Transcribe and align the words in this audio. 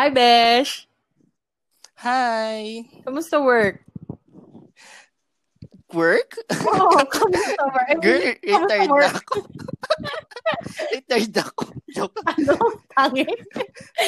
Hi, 0.00 0.08
Besh! 0.08 0.88
Hi! 2.00 2.88
Kamusta 3.04 3.36
work? 3.36 3.84
Work? 5.92 6.40
Oo, 6.56 6.96
oh, 6.96 7.04
kamusta 7.04 7.62
work? 7.68 7.84
I 7.92 8.00
mean, 8.00 8.08
Girl, 8.08 8.22
kamusta 8.40 8.64
retired 8.64 8.88
work? 8.88 9.04
na 9.12 9.20
ako. 9.20 9.36
retired 10.88 11.36
ako. 11.36 11.64
Joke. 11.92 12.16
Ano? 12.24 12.54
Tangin? 12.96 13.28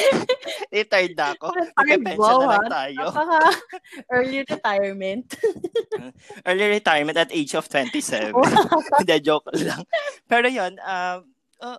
Retired 0.81 1.13
na 1.13 1.37
ako. 1.37 1.47
Retired, 1.61 2.17
wow, 2.17 2.41
na 2.41 2.45
lang 2.57 2.67
tayo. 2.73 2.97
Napaka 3.13 3.39
early 4.17 4.39
retirement. 4.49 5.27
Early 6.41 6.65
retirement 6.73 7.17
at 7.21 7.29
age 7.29 7.53
of 7.53 7.69
27. 7.69 8.33
Hindi, 8.97 9.15
joke 9.21 9.45
lang. 9.61 9.85
Pero 10.25 10.49
yun, 10.49 10.73
um, 10.81 11.29
uh, 11.61 11.77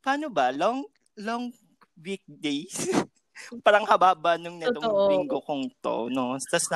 paano 0.00 0.32
ba? 0.32 0.48
Long, 0.48 0.80
long 1.20 1.52
weekdays? 2.00 2.88
Parang 3.66 3.84
hababa 3.84 4.36
nung 4.36 4.56
netong 4.56 4.84
Totoo. 4.84 5.08
linggo 5.10 5.38
kong 5.42 5.70
to, 5.80 6.08
no? 6.08 6.36
Tapos 6.36 6.66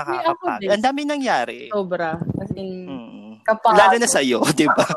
din. 0.59 0.71
Ang 0.71 0.85
dami 0.85 1.01
nangyari. 1.05 1.61
Sobra. 1.69 2.17
As 2.41 2.51
in, 2.55 2.71
Mm. 2.85 3.04
Kapag... 3.45 3.77
Lalo 3.77 3.97
na 4.01 4.09
sa'yo, 4.09 4.41
di 4.59 4.67
ba? 4.67 4.89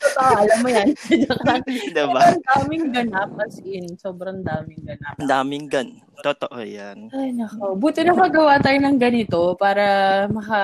Totoo, 0.00 0.30
alam 0.42 0.58
mo 0.60 0.68
yan. 0.68 0.88
di 1.94 2.04
ba? 2.10 2.20
Sobrang 2.20 2.42
daming 2.42 2.86
ganap. 2.90 3.30
As 3.38 3.56
in, 3.62 3.86
sobrang 3.96 4.38
daming 4.42 4.82
ganap. 4.82 5.14
Ang 5.16 5.30
daming 5.30 5.66
gan. 5.70 5.88
Totoo 6.20 6.60
yan. 6.60 7.08
Ay, 7.14 7.32
nako. 7.32 7.80
Buti 7.80 8.04
na 8.04 8.12
magawa 8.12 8.60
tayo 8.60 8.76
ng 8.76 8.98
ganito 9.00 9.56
para 9.56 9.84
maka, 10.28 10.60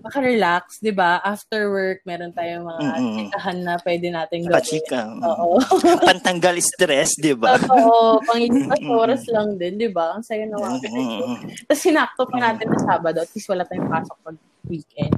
maka-relax, 0.00 0.80
di 0.80 0.88
ba? 0.96 1.20
After 1.20 1.68
work, 1.68 2.00
meron 2.08 2.32
tayong 2.32 2.64
mga 2.64 2.80
chikahan 3.12 3.58
na 3.60 3.76
pwede 3.84 4.08
natin 4.08 4.48
gawin. 4.48 4.56
Kachika. 4.56 5.02
Oo. 5.20 5.60
Pantanggal 6.08 6.56
stress, 6.64 7.20
di 7.20 7.36
ba? 7.36 7.60
Totoo. 7.60 8.24
Pangipas 8.24 8.80
oras 8.88 9.22
lang 9.28 9.60
din, 9.60 9.76
di 9.76 9.92
ba? 9.92 10.16
Ang 10.16 10.24
saya 10.24 10.48
naman. 10.48 10.80
Mm-mm. 10.80 11.44
Tapos 11.68 11.80
sinakto 11.84 12.24
pa 12.24 12.36
natin 12.40 12.72
na 12.72 12.80
Sabado. 12.80 13.20
At 13.20 13.30
least 13.36 13.48
wala 13.52 13.68
tayong 13.68 13.92
pasok 13.92 14.16
pag 14.24 14.36
weekend. 14.70 15.10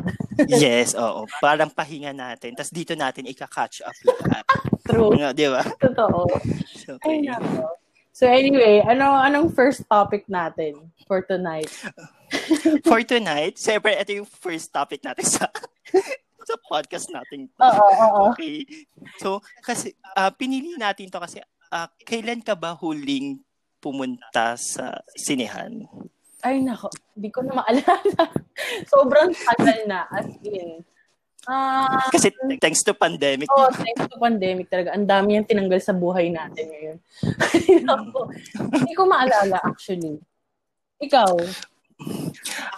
yes, 0.49 0.97
oo. 0.97 1.29
Parang 1.45 1.69
pahinga 1.69 2.17
natin. 2.17 2.57
Tapos 2.57 2.73
dito 2.73 2.97
natin 2.97 3.29
ika-catch 3.29 3.85
up 3.85 3.97
lahat. 4.01 4.45
True. 4.89 5.13
Nga, 5.13 5.29
di 5.37 5.47
ba? 5.53 5.63
Totoo. 5.77 6.25
Ay, 6.33 6.97
okay. 6.97 7.19
nako. 7.29 7.69
So 8.13 8.29
anyway, 8.29 8.85
ano 8.85 9.13
anong 9.13 9.57
first 9.57 9.85
topic 9.89 10.29
natin 10.29 10.93
for 11.09 11.25
tonight? 11.25 11.69
For 12.89 13.05
tonight, 13.05 13.61
siyempre, 13.61 13.93
ito 13.93 14.25
yung 14.25 14.29
first 14.29 14.73
topic 14.73 15.05
natin 15.05 15.25
sa 15.29 15.53
sa 16.49 16.57
podcast 16.65 17.13
natin. 17.13 17.45
to. 17.53 17.61
Oo, 17.61 17.87
oo. 17.93 18.23
Okay. 18.33 18.65
So, 19.21 19.45
kasi, 19.61 19.93
ah, 20.17 20.33
pinili 20.33 20.75
natin 20.81 21.13
to 21.13 21.21
kasi, 21.21 21.45
ah, 21.69 21.93
kailan 22.09 22.41
ka 22.41 22.57
ba 22.57 22.73
huling 22.73 23.45
pumunta 23.85 24.57
sa 24.57 25.05
sinehan? 25.13 25.85
Ay, 26.43 26.59
nako. 26.59 26.91
Hindi 27.15 27.29
ko 27.31 27.41
na 27.41 27.55
maalala. 27.55 28.25
Sobrang 28.93 29.31
tagal 29.31 29.79
na. 29.87 30.11
As 30.11 30.27
in. 30.43 30.83
Ah, 31.43 32.07
Kasi 32.07 32.31
thanks 32.63 32.87
to 32.87 32.95
pandemic, 32.95 33.51
oh, 33.51 33.67
thanks 33.75 34.07
to 34.07 34.15
pandemic 34.15 34.71
talaga. 34.71 34.95
Ang 34.95 35.11
dami 35.11 35.35
yung 35.35 35.47
tinanggal 35.47 35.83
sa 35.83 35.91
buhay 35.91 36.31
natin 36.31 36.71
ngayon. 36.71 36.99
Hindi 38.79 38.95
ko 38.95 39.03
maalala 39.07 39.59
actually. 39.59 40.23
Ikaw? 41.03 41.35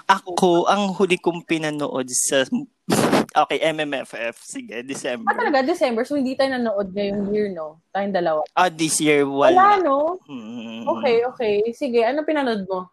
ako, 0.05 0.65
ang 0.65 0.93
huli 0.97 1.17
kong 1.17 1.45
pinanood 1.45 2.09
sa, 2.09 2.45
okay, 3.45 3.59
MMFF, 3.65 4.37
sige, 4.41 4.81
Ah, 4.81 4.85
December. 4.85 5.33
talaga, 5.33 5.65
December. 5.65 6.05
So, 6.05 6.17
hindi 6.17 6.33
tayo 6.33 6.53
nanood 6.53 6.93
ngayong 6.93 7.33
year, 7.33 7.49
no? 7.49 7.81
Tayong 7.89 8.13
dalawa. 8.13 8.41
Ah, 8.53 8.69
this 8.69 9.01
year, 9.01 9.25
Wala, 9.25 9.77
wala. 9.77 9.81
no? 9.81 10.21
Mm. 10.29 10.85
Okay, 10.89 11.17
okay. 11.25 11.55
Sige, 11.73 12.05
ano 12.05 12.25
pinanood 12.25 12.69
mo? 12.69 12.89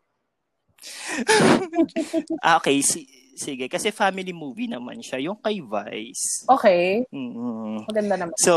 Ah, 2.46 2.58
okay, 2.58 2.82
si- 2.82 3.06
sige, 3.34 3.66
kasi 3.66 3.90
family 3.90 4.30
movie 4.32 4.70
naman 4.70 5.02
siya, 5.02 5.18
yung 5.18 5.38
kay 5.38 5.62
Vice. 5.62 6.46
Okay. 6.46 7.06
Mm. 7.10 7.86
Maganda 7.90 8.16
naman. 8.18 8.36
So, 8.38 8.54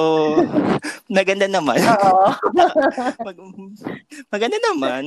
maganda 1.09 1.47
naman. 1.49 1.81
Oo. 1.81 2.29
Mag, 3.27 3.37
maganda 4.29 4.59
naman. 4.61 5.03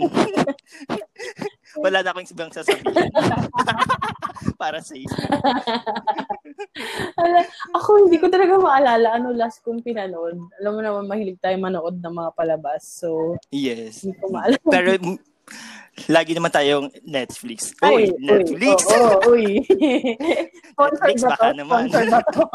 Wala 1.77 2.01
na 2.01 2.09
akong 2.09 2.25
ibang 2.25 2.49
sasabihin. 2.49 3.09
Para 4.57 4.81
sa. 4.81 4.97
Ala, 7.17 7.45
ako, 7.77 8.09
hindi 8.09 8.17
ko 8.17 8.29
talaga 8.29 8.57
maalala 8.57 9.17
ano 9.17 9.29
last 9.29 9.61
kong 9.61 9.85
pinanood. 9.85 10.37
Alam 10.57 10.71
mo 10.73 10.81
naman, 10.81 11.05
mahilig 11.05 11.37
tayo 11.37 11.57
manood 11.61 12.01
ng 12.01 12.13
mga 12.13 12.31
palabas. 12.33 12.81
So, 12.97 13.37
Yes. 13.53 14.01
hindi 14.01 14.17
ko 14.17 14.33
maalala. 14.33 14.57
Pero 14.65 14.89
lagi 16.05 16.37
naman 16.37 16.53
tayong 16.53 16.93
Netflix. 17.01 17.73
Uy, 17.81 17.89
Ay, 17.89 18.13
Netflix. 18.21 18.85
Uy, 18.85 18.93
oo, 18.93 19.17
uy. 19.33 19.65
Sponsored 20.77 21.01
Netflix, 21.01 21.25
ba 21.25 21.33
baka 21.33 21.49
to? 21.49 21.57
naman. 21.57 21.89
Ba 21.89 22.21
to? 22.29 22.45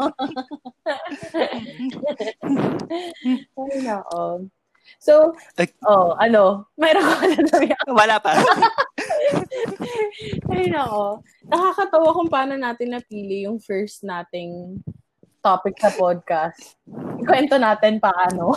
Ay, 3.59 3.75
nako. 3.83 4.47
So, 5.03 5.35
Ay. 5.59 5.67
oh, 5.83 6.15
ano, 6.15 6.71
mayroon 6.79 7.03
ko 7.03 7.27
na 7.27 7.43
sabi. 7.51 7.67
Wala 7.91 8.15
pa. 8.23 8.39
Ay, 10.55 10.71
nako. 10.71 11.19
Nakakatawa 11.51 12.15
kung 12.15 12.31
paano 12.31 12.55
natin 12.55 12.95
napili 12.95 13.43
yung 13.43 13.59
first 13.59 14.07
nating 14.07 14.79
topic 15.43 15.75
sa 15.83 15.91
podcast. 15.91 16.79
Ikwento 17.23 17.55
natin 17.55 17.97
paano. 17.97 18.51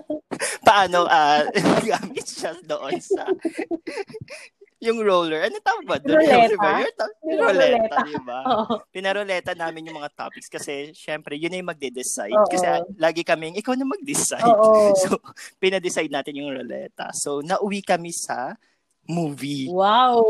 Paano 0.68 1.04
ah 1.04 1.44
gamit 1.84 2.24
siya 2.24 2.54
doon 2.62 2.96
sa 2.96 3.26
yung 4.84 5.00
roller. 5.00 5.48
Ano 5.48 5.56
tawag 5.60 5.84
ba? 5.86 5.96
doon? 5.96 6.20
Ruleta? 6.20 6.44
Yung 6.44 6.60
roller, 6.60 6.92
ta- 6.92 7.16
Yung 7.22 7.40
Ruleta, 7.40 7.96
di 8.04 8.16
ba? 8.20 8.40
Pinaruleta 8.90 9.52
namin 9.54 9.88
yung 9.88 9.96
mga 9.96 10.12
topics 10.12 10.44
kasi 10.46 10.92
syempre 10.92 11.34
yun 11.34 11.56
yung 11.56 11.64
magde-decide. 11.66 12.36
Oo. 12.36 12.44
Kasi 12.44 12.68
lagi 12.94 13.24
kaming, 13.24 13.56
ikaw 13.56 13.72
na 13.72 13.88
mag-decide. 13.88 14.44
Oo. 14.44 14.92
So, 14.94 15.16
pinadecide 15.56 16.12
natin 16.12 16.36
yung 16.36 16.52
ruleta. 16.52 17.08
So, 17.16 17.40
nauwi 17.40 17.80
kami 17.80 18.12
sa 18.12 18.52
movie. 19.08 19.72
Wow. 19.72 20.20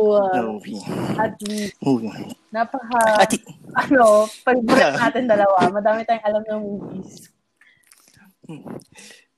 Movie. 0.54 0.78
At 1.14 1.34
Movie. 1.80 2.30
napaka, 2.50 3.26
At, 3.26 3.34
ano, 3.74 4.30
favorite 4.30 4.94
natin 4.94 5.26
dalawa. 5.26 5.66
Madami 5.66 6.06
tayong 6.06 6.22
alam 6.22 6.42
ng 6.44 6.60
movies. 6.62 7.26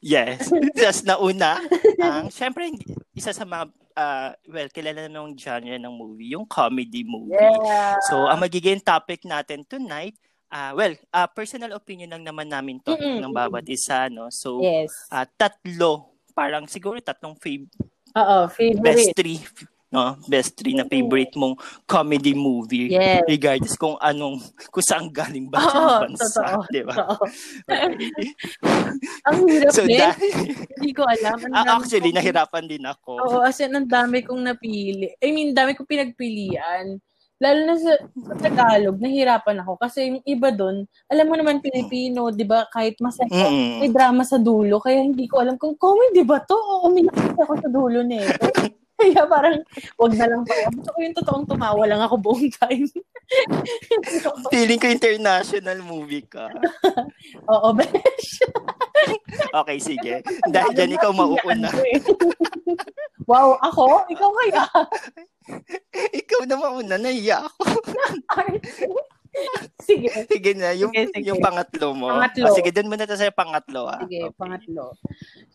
Yes. 0.00 0.46
Tapos 0.76 1.02
nauna, 1.02 1.60
ang, 1.98 2.28
syempre, 2.28 2.70
isa 3.12 3.32
sa 3.32 3.44
mga, 3.44 3.64
ah, 3.96 4.30
well, 4.46 4.68
kilala 4.68 5.06
na 5.06 5.12
nung 5.12 5.32
genre 5.34 5.76
ng 5.76 5.94
movie, 5.94 6.36
yung 6.36 6.44
comedy 6.44 7.02
movie. 7.02 7.32
Yeah. 7.34 7.96
So, 8.04 8.28
ang 8.28 8.40
magiging 8.40 8.82
topic 8.82 9.24
natin 9.24 9.64
tonight, 9.64 10.14
ah 10.46 10.70
well, 10.72 10.94
ah, 11.10 11.26
personal 11.26 11.74
opinion 11.74 12.14
lang 12.14 12.22
naman 12.22 12.46
namin 12.46 12.78
to 12.78 12.94
Mm-mm, 12.94 13.18
ng 13.18 13.32
bawat 13.34 13.66
isa, 13.66 14.06
no? 14.06 14.30
So, 14.30 14.62
Yes. 14.62 14.94
ah, 15.10 15.26
tatlo, 15.26 16.14
parang 16.32 16.70
siguro 16.70 17.00
tatlong 17.02 17.34
fav- 17.34 17.66
Oo, 18.16 18.38
best 18.46 18.56
favorite. 18.56 19.12
three, 19.12 19.40
no? 19.90 20.18
Best 20.26 20.58
three 20.58 20.74
na 20.74 20.86
favorite 20.86 21.32
mong 21.38 21.54
comedy 21.86 22.34
movie. 22.34 22.90
Yes. 22.90 23.22
Regardless 23.26 23.78
kung 23.78 23.96
anong, 24.02 24.42
kung 24.70 24.84
saan 24.84 25.06
galing 25.10 25.46
ba 25.46 25.62
yung 25.62 26.14
bansa, 26.14 26.42
totoo. 26.42 26.60
di 26.74 26.82
ba? 26.82 26.94
Okay. 27.66 28.10
Ang 29.26 29.36
hirap 29.46 29.70
so, 29.72 29.86
din. 29.86 30.00
Hindi 30.78 30.90
ko 30.92 31.02
alam. 31.06 31.38
Ang 31.38 31.54
dami 31.54 31.70
actually, 31.70 32.10
kong- 32.10 32.18
nahirapan 32.18 32.64
din 32.66 32.84
ako. 32.84 33.10
Oo, 33.22 33.38
as 33.42 33.58
in, 33.62 33.74
ang 33.74 33.88
dami 33.88 34.26
kong 34.26 34.42
napili. 34.42 35.14
I 35.22 35.28
mean, 35.30 35.54
dami 35.54 35.78
kong 35.78 35.88
pinagpilian. 35.88 36.98
Lalo 37.36 37.68
na 37.68 37.76
sa, 37.76 37.92
sa 38.00 38.34
Tagalog, 38.48 38.96
nahirapan 38.96 39.60
ako. 39.60 39.76
Kasi 39.76 40.08
yung 40.08 40.24
iba 40.24 40.48
doon, 40.48 40.88
alam 41.04 41.28
mo 41.28 41.36
naman 41.36 41.60
Pilipino, 41.60 42.32
di 42.32 42.48
ba, 42.48 42.64
kahit 42.72 42.96
masaya, 42.96 43.28
Mm-mm. 43.28 43.84
may 43.84 43.92
drama 43.92 44.24
sa 44.24 44.40
dulo. 44.40 44.80
Kaya 44.80 45.04
hindi 45.04 45.28
ko 45.28 45.44
alam 45.44 45.60
kung 45.60 45.76
comedy 45.76 46.24
ba 46.24 46.40
to 46.40 46.56
o 46.56 46.88
umiyak 46.88 47.12
ako 47.36 47.52
sa 47.60 47.68
dulo 47.68 48.00
nito. 48.00 48.40
Kaya 48.96 49.28
parang, 49.28 49.60
wag 50.00 50.12
na 50.16 50.26
lang 50.26 50.42
pa. 50.42 50.56
Gusto 50.72 50.90
ko 50.90 50.98
yung 51.04 51.16
totoong 51.16 51.44
tumawa 51.44 51.82
lang 51.84 52.00
ako 52.00 52.16
buong 52.16 52.48
time. 52.48 52.88
Feeling 54.54 54.80
ko 54.80 54.88
international 54.88 55.84
movie 55.84 56.24
ka. 56.24 56.48
Oo, 57.52 57.76
besh. 57.76 58.40
Okay, 59.52 59.78
sige. 59.78 60.14
Dahil 60.48 60.72
dyan 60.72 60.96
ikaw 60.96 61.12
mauuna. 61.12 61.68
wow, 63.28 63.60
ako? 63.60 64.08
Ikaw 64.08 64.30
kaya? 64.32 64.64
ikaw 66.24 66.40
na 66.48 66.56
mauna, 66.56 66.96
nahiya 66.96 67.44
ako. 67.44 67.62
Sige. 69.84 70.08
Sige 70.26 70.50
na, 70.56 70.72
yung, 70.72 70.90
Sige, 70.90 71.12
sige. 71.12 71.26
yung 71.28 71.38
pangatlo 71.44 71.92
mo. 71.92 72.08
Pangatlo. 72.08 72.46
Ah, 72.48 72.54
sige, 72.56 72.70
dun 72.72 72.88
muna 72.88 73.04
tayo 73.04 73.20
sa 73.20 73.28
pangatlo. 73.30 73.84
Ah. 73.86 74.00
Sige, 74.02 74.26
Okay. 74.26 74.36
pangatlo. 74.40 74.84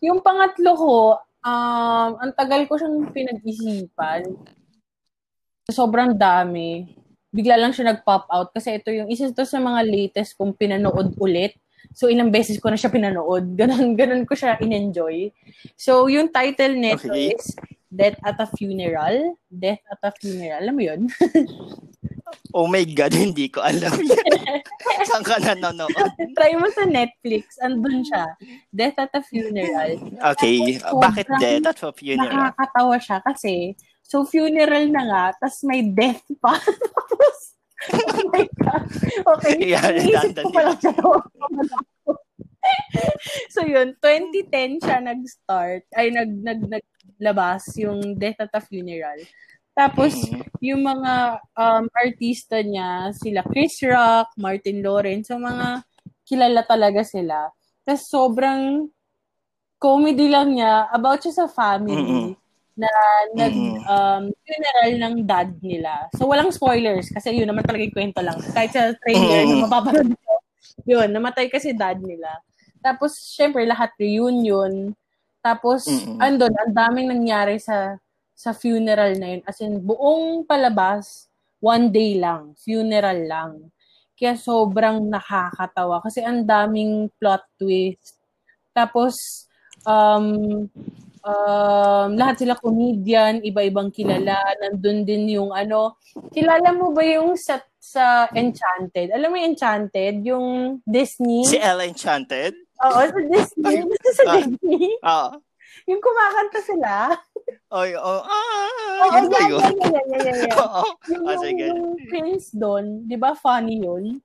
Yung 0.00 0.18
pangatlo 0.22 0.70
ko, 0.78 0.92
um, 1.42 2.10
ang 2.18 2.32
tagal 2.34 2.64
ko 2.70 2.78
siyang 2.78 3.10
pinag-isipan. 3.10 4.26
Sobrang 5.68 6.14
dami. 6.14 6.94
Bigla 7.32 7.56
lang 7.58 7.72
siya 7.74 7.94
nag-pop 7.94 8.28
out 8.28 8.50
kasi 8.52 8.76
ito 8.76 8.92
yung 8.92 9.08
isa 9.08 9.30
ito 9.30 9.42
sa 9.46 9.58
mga 9.58 9.80
latest 9.86 10.36
kong 10.38 10.54
pinanood 10.54 11.14
ulit. 11.18 11.56
So, 11.92 12.06
ilang 12.06 12.30
beses 12.30 12.62
ko 12.62 12.70
na 12.70 12.78
siya 12.78 12.94
pinanood. 12.94 13.52
Ganon, 13.58 13.98
ganon 13.98 14.24
ko 14.24 14.38
siya 14.38 14.56
in-enjoy. 14.62 15.34
So, 15.74 16.06
yung 16.06 16.30
title 16.30 16.78
nito 16.78 17.10
Okay. 17.10 17.34
is 17.34 17.52
Death 17.92 18.16
at 18.24 18.40
a 18.40 18.48
Funeral. 18.48 19.36
Death 19.52 19.84
at 19.90 20.00
a 20.00 20.10
Funeral. 20.16 20.64
Alam 20.64 20.74
mo 20.78 20.82
yun? 20.82 21.00
oh 22.54 22.66
my 22.68 22.84
God, 22.84 23.12
hindi 23.24 23.48
ko 23.48 23.64
alam 23.64 23.92
yan. 23.96 24.60
Saan 25.08 25.22
ka 25.26 25.40
nanonood? 25.42 25.92
Try 26.38 26.54
mo 26.56 26.68
sa 26.70 26.86
Netflix. 26.86 27.58
Andun 27.60 28.06
siya. 28.06 28.36
Death 28.70 28.98
at 28.98 29.12
a 29.14 29.22
Funeral. 29.24 29.98
Okay. 30.36 30.78
Tapos, 30.78 31.02
Bakit 31.02 31.26
death 31.40 31.66
at 31.74 31.80
a 31.82 31.90
funeral? 31.90 32.30
Nakakatawa 32.30 32.96
siya 33.02 33.18
kasi 33.24 33.74
so 34.02 34.22
funeral 34.28 34.84
na 34.92 35.02
nga, 35.08 35.24
tas 35.40 35.64
may 35.64 35.82
death 35.82 36.22
pa. 36.38 36.54
Tapos, 37.08 37.38
oh 37.96 38.24
my 38.30 38.46
God. 38.60 38.86
Okay. 39.38 39.56
Yeah, 39.72 39.88
Iniisip 39.90 40.44
ko 40.44 40.50
pala 40.52 40.72
siya. 40.78 40.92
so 43.50 43.66
yun, 43.66 43.96
2010 43.98 44.78
siya 44.84 44.98
nag-start, 45.02 45.82
ay 45.98 46.14
nag, 46.14 46.30
nag, 46.44 46.60
naglabas 46.68 47.62
yung 47.78 48.18
Death 48.18 48.42
at 48.42 48.54
a 48.54 48.60
Funeral. 48.60 49.18
Tapos, 49.72 50.12
Mhm. 50.12 50.40
yung 50.60 50.82
mga 50.84 51.40
um, 51.56 51.84
artista 51.96 52.60
niya, 52.60 53.08
sila 53.16 53.40
Chris 53.48 53.80
Rock, 53.80 54.36
Martin 54.36 54.84
Lawrence, 54.84 55.32
so 55.32 55.40
mga 55.40 55.80
kilala 56.28 56.60
talaga 56.62 57.00
sila. 57.02 57.48
Tapos 57.82 58.06
sobrang 58.06 58.86
comedy 59.76 60.30
lang 60.30 60.54
niya 60.54 60.86
about 60.94 61.18
siya 61.18 61.34
sa 61.34 61.46
family 61.50 61.98
Mhm. 61.98 62.30
na 62.78 62.88
nag 63.34 63.52
Mhm. 63.52 63.76
um, 63.84 64.22
funeral 64.30 64.92
ng 65.02 65.14
dad 65.26 65.50
nila. 65.58 66.06
So 66.14 66.30
walang 66.30 66.54
spoilers 66.54 67.10
kasi 67.10 67.34
yun 67.34 67.50
naman 67.50 67.66
talaga 67.66 67.82
yung 67.82 67.96
kwento 67.96 68.20
lang. 68.22 68.38
Kahit 68.54 68.70
sa 68.70 68.94
trailer 69.02 69.44
na 69.44 69.56
Mhm. 69.56 69.62
mapapanood 69.66 70.10
ko, 70.14 70.32
yun, 70.86 71.08
namatay 71.10 71.50
kasi 71.50 71.74
dad 71.74 71.98
nila. 71.98 72.38
Tapos, 72.82 73.14
syempre, 73.34 73.62
lahat 73.62 73.94
reunion. 73.98 74.94
Tapos, 75.38 75.86
Mhm. 75.86 76.18
andun, 76.18 76.54
ang 76.54 76.72
daming 76.74 77.08
nangyari 77.10 77.58
sa 77.58 77.98
sa 78.42 78.50
funeral 78.50 79.14
na 79.22 79.38
yun. 79.38 79.42
As 79.46 79.62
in, 79.62 79.78
buong 79.78 80.42
palabas, 80.42 81.30
one 81.62 81.94
day 81.94 82.18
lang. 82.18 82.58
Funeral 82.58 83.22
lang. 83.22 83.52
Kaya 84.18 84.34
sobrang 84.34 84.98
nakakatawa. 85.06 86.02
Kasi 86.02 86.26
ang 86.26 86.42
daming 86.42 87.06
plot 87.22 87.46
twist. 87.54 88.18
Tapos, 88.74 89.46
um, 89.86 90.66
um, 91.22 92.08
lahat 92.18 92.42
sila 92.42 92.58
comedian, 92.58 93.38
iba-ibang 93.46 93.94
kilala. 93.94 94.42
Nandun 94.58 95.06
din 95.06 95.38
yung 95.38 95.54
ano, 95.54 96.02
kilala 96.34 96.74
mo 96.74 96.90
ba 96.90 97.06
yung 97.06 97.38
sa, 97.38 97.62
sa 97.78 98.26
Enchanted? 98.34 99.14
Alam 99.14 99.30
mo 99.30 99.36
yung 99.38 99.54
Enchanted? 99.54 100.14
Yung 100.26 100.46
Disney? 100.82 101.46
Si 101.46 101.62
Ella 101.62 101.86
Enchanted? 101.86 102.58
Oo, 102.82 103.00
sa 103.06 103.20
Disney. 103.22 103.86
sa 104.18 104.22
Ah. 104.26 104.34
Disney. 104.34 104.86
Oo. 104.98 105.30
Yung 105.86 106.00
kumakanta 106.00 106.60
sila. 106.62 106.92
Oy, 107.72 107.96
oh, 107.96 108.20
ah, 108.20 108.68
Oo, 109.02 109.14
yun 109.16 109.26
ba 109.28 109.40
yun? 109.48 109.60
yeah, 109.60 109.72
yeah, 109.72 109.88
yeah, 109.90 110.22
yeah, 110.22 110.36
yeah. 110.46 110.56
Oo. 110.62 110.82
Yung, 111.08 111.22
yung, 111.24 111.40
sige. 111.42 111.64
yung 111.72 111.82
prince 112.06 112.46
doon, 112.52 112.84
di 113.04 113.16
ba 113.16 113.32
funny 113.32 113.80
yun? 113.80 114.20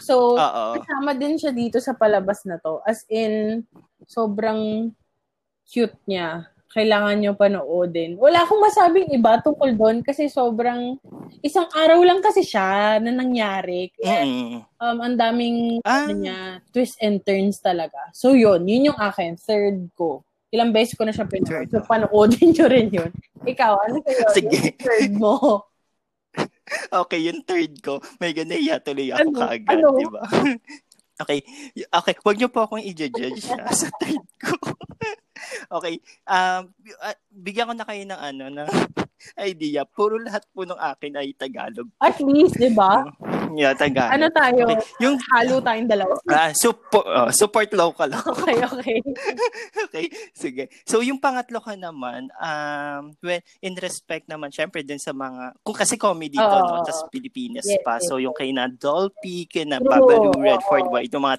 So, 0.00 0.34
kasama 0.74 1.12
din 1.12 1.36
siya 1.36 1.52
dito 1.52 1.76
sa 1.78 1.92
palabas 1.92 2.42
na 2.48 2.56
to. 2.56 2.80
As 2.82 3.04
in, 3.06 3.62
sobrang 4.08 4.90
cute 5.68 5.96
niya. 6.08 6.48
Kailangan 6.70 7.18
nyo 7.18 7.32
panoodin. 7.34 8.14
Wala 8.14 8.46
akong 8.46 8.62
masabing 8.62 9.10
iba 9.10 9.42
tungkol 9.42 9.74
doon 9.74 9.96
kasi 10.06 10.30
sobrang, 10.30 10.96
isang 11.42 11.66
araw 11.74 11.98
lang 12.00 12.22
kasi 12.22 12.46
siya 12.46 13.02
na 13.02 13.10
nangyari. 13.10 13.90
Kaya, 13.98 14.22
Mm-mm. 14.22 14.62
um, 14.78 14.98
ang 15.02 15.14
daming 15.18 15.82
Ah. 15.82 16.06
ano 16.06 16.14
niya, 16.14 16.62
twist 16.70 16.94
and 17.02 17.20
turns 17.26 17.58
talaga. 17.58 17.98
So, 18.14 18.38
yun. 18.38 18.62
Yun 18.64 18.94
yung 18.94 18.98
akin. 19.02 19.34
Third 19.36 19.90
ko. 19.98 20.22
Ilang 20.50 20.74
beses 20.74 20.98
ko 20.98 21.06
na 21.06 21.14
siya. 21.14 21.26
Third. 21.26 21.70
So, 21.70 21.82
panoodin 21.82 22.50
nyo 22.54 22.66
rin 22.66 22.88
yun. 22.90 23.10
Ikaw, 23.46 23.72
ano 23.86 24.02
sa'yo? 24.02 24.26
Sige. 24.34 24.58
Yung 24.60 24.78
third 24.78 25.12
mo. 25.14 25.34
Okay, 26.86 27.26
yung 27.26 27.42
third 27.42 27.82
ko, 27.82 27.98
may 28.22 28.30
ganaya 28.30 28.78
tuloy 28.78 29.10
ako 29.10 29.18
Ano? 29.18 29.34
kaagad, 29.34 29.74
Ano? 29.74 29.88
di 29.98 30.06
ba? 30.06 30.22
okay, 31.26 31.42
okay, 31.90 32.14
wag 32.22 32.38
niyo 32.38 32.46
po 32.46 32.62
akong 32.62 32.86
i-judge 32.86 33.18
ha, 33.50 33.66
sa 33.74 33.90
third 33.98 34.22
ko. 34.38 34.54
Okay, 35.68 35.98
um, 36.24 36.68
ah, 36.98 37.16
bigyan 37.28 37.68
ko 37.68 37.74
na 37.74 37.86
kayo 37.86 38.02
ng 38.04 38.20
ano, 38.20 38.44
ng 38.50 38.68
idea. 39.36 39.84
Puro 39.84 40.16
lahat 40.16 40.48
po 40.48 40.64
ng 40.64 40.76
akin 40.76 41.12
ay 41.14 41.36
Tagalog. 41.36 41.92
At 42.00 42.16
least, 42.18 42.56
di 42.56 42.72
ba? 42.72 43.04
Yeah, 43.52 43.76
Tagalog. 43.76 44.16
Ano 44.16 44.26
tayo? 44.32 44.62
Okay, 44.64 44.78
yung 44.98 45.20
Halo 45.28 45.60
tayong 45.60 45.90
dalawa. 45.90 46.16
ah, 46.26 46.52
support, 46.56 47.04
oh, 47.04 47.28
support 47.28 47.68
local. 47.72 48.08
Okay, 48.32 48.56
okay. 48.56 48.98
okay, 49.84 50.04
sige. 50.32 50.72
So, 50.88 51.04
yung 51.04 51.20
pangatlo 51.20 51.60
ka 51.60 51.76
naman, 51.76 52.32
um, 52.32 53.12
well, 53.20 53.42
in 53.60 53.76
respect 53.76 54.24
naman, 54.24 54.48
syempre 54.48 54.80
din 54.80 54.96
sa 54.96 55.12
mga, 55.12 55.52
kung 55.60 55.76
kasi 55.76 56.00
comedy 56.00 56.40
to, 56.40 56.46
Oo. 56.46 56.80
no? 56.80 56.80
Tapos 56.80 57.04
Pilipinas 57.12 57.68
Yes, 57.68 57.84
pa. 57.84 58.00
yes, 58.00 58.08
So, 58.08 58.16
yung 58.16 58.32
kay 58.32 58.56
na 58.56 58.72
Dolphy, 58.72 59.44
kay 59.44 59.68
na 59.68 59.78
Babalu. 59.78 60.32
Redford 60.40 60.88
White, 60.88 61.12
yung 61.12 61.26
mga 61.26 61.38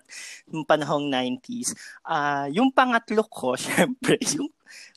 yung 0.54 0.64
panahong 0.64 1.10
90s. 1.10 1.74
Ah, 2.04 2.46
yung 2.48 2.70
pangatlo 2.70 3.26
ko, 3.26 3.58
syempre, 3.58 3.91
yung 4.38 4.50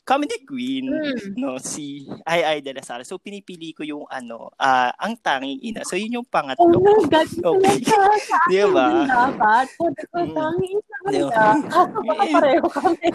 comedy 0.05 0.45
queen, 0.45 0.85
Hmm. 0.87 1.33
no, 1.35 1.57
si 1.57 2.05
Ay 2.23 2.45
Ay 2.45 2.57
de 2.61 2.71
la 2.77 2.85
Sala. 2.85 3.01
So, 3.01 3.17
pinipili 3.17 3.73
ko 3.73 3.81
yung 3.81 4.05
ano, 4.07 4.53
ah, 4.61 4.93
ang 5.01 5.17
tanging 5.17 5.59
ina. 5.65 5.81
So, 5.83 5.97
yun 5.97 6.21
yung 6.21 6.27
Oh 6.27 6.31
pangatlo 6.31 6.77
my 6.77 6.93
ko. 7.01 7.09
God, 7.09 7.27
Okay. 7.57 7.81
talaga. 7.83 8.37
Di 8.51 8.61
ba? 8.69 8.87
dapat. 9.09 9.65
Ko, 9.75 9.83
Mm. 10.15 10.35
tanging 10.37 10.73
isa 10.77 10.95
Di 11.09 11.21
ba? 11.25 11.51
Kaso 11.67 11.99
baka 12.05 12.23
pareho 12.29 12.67
kami. 12.69 13.07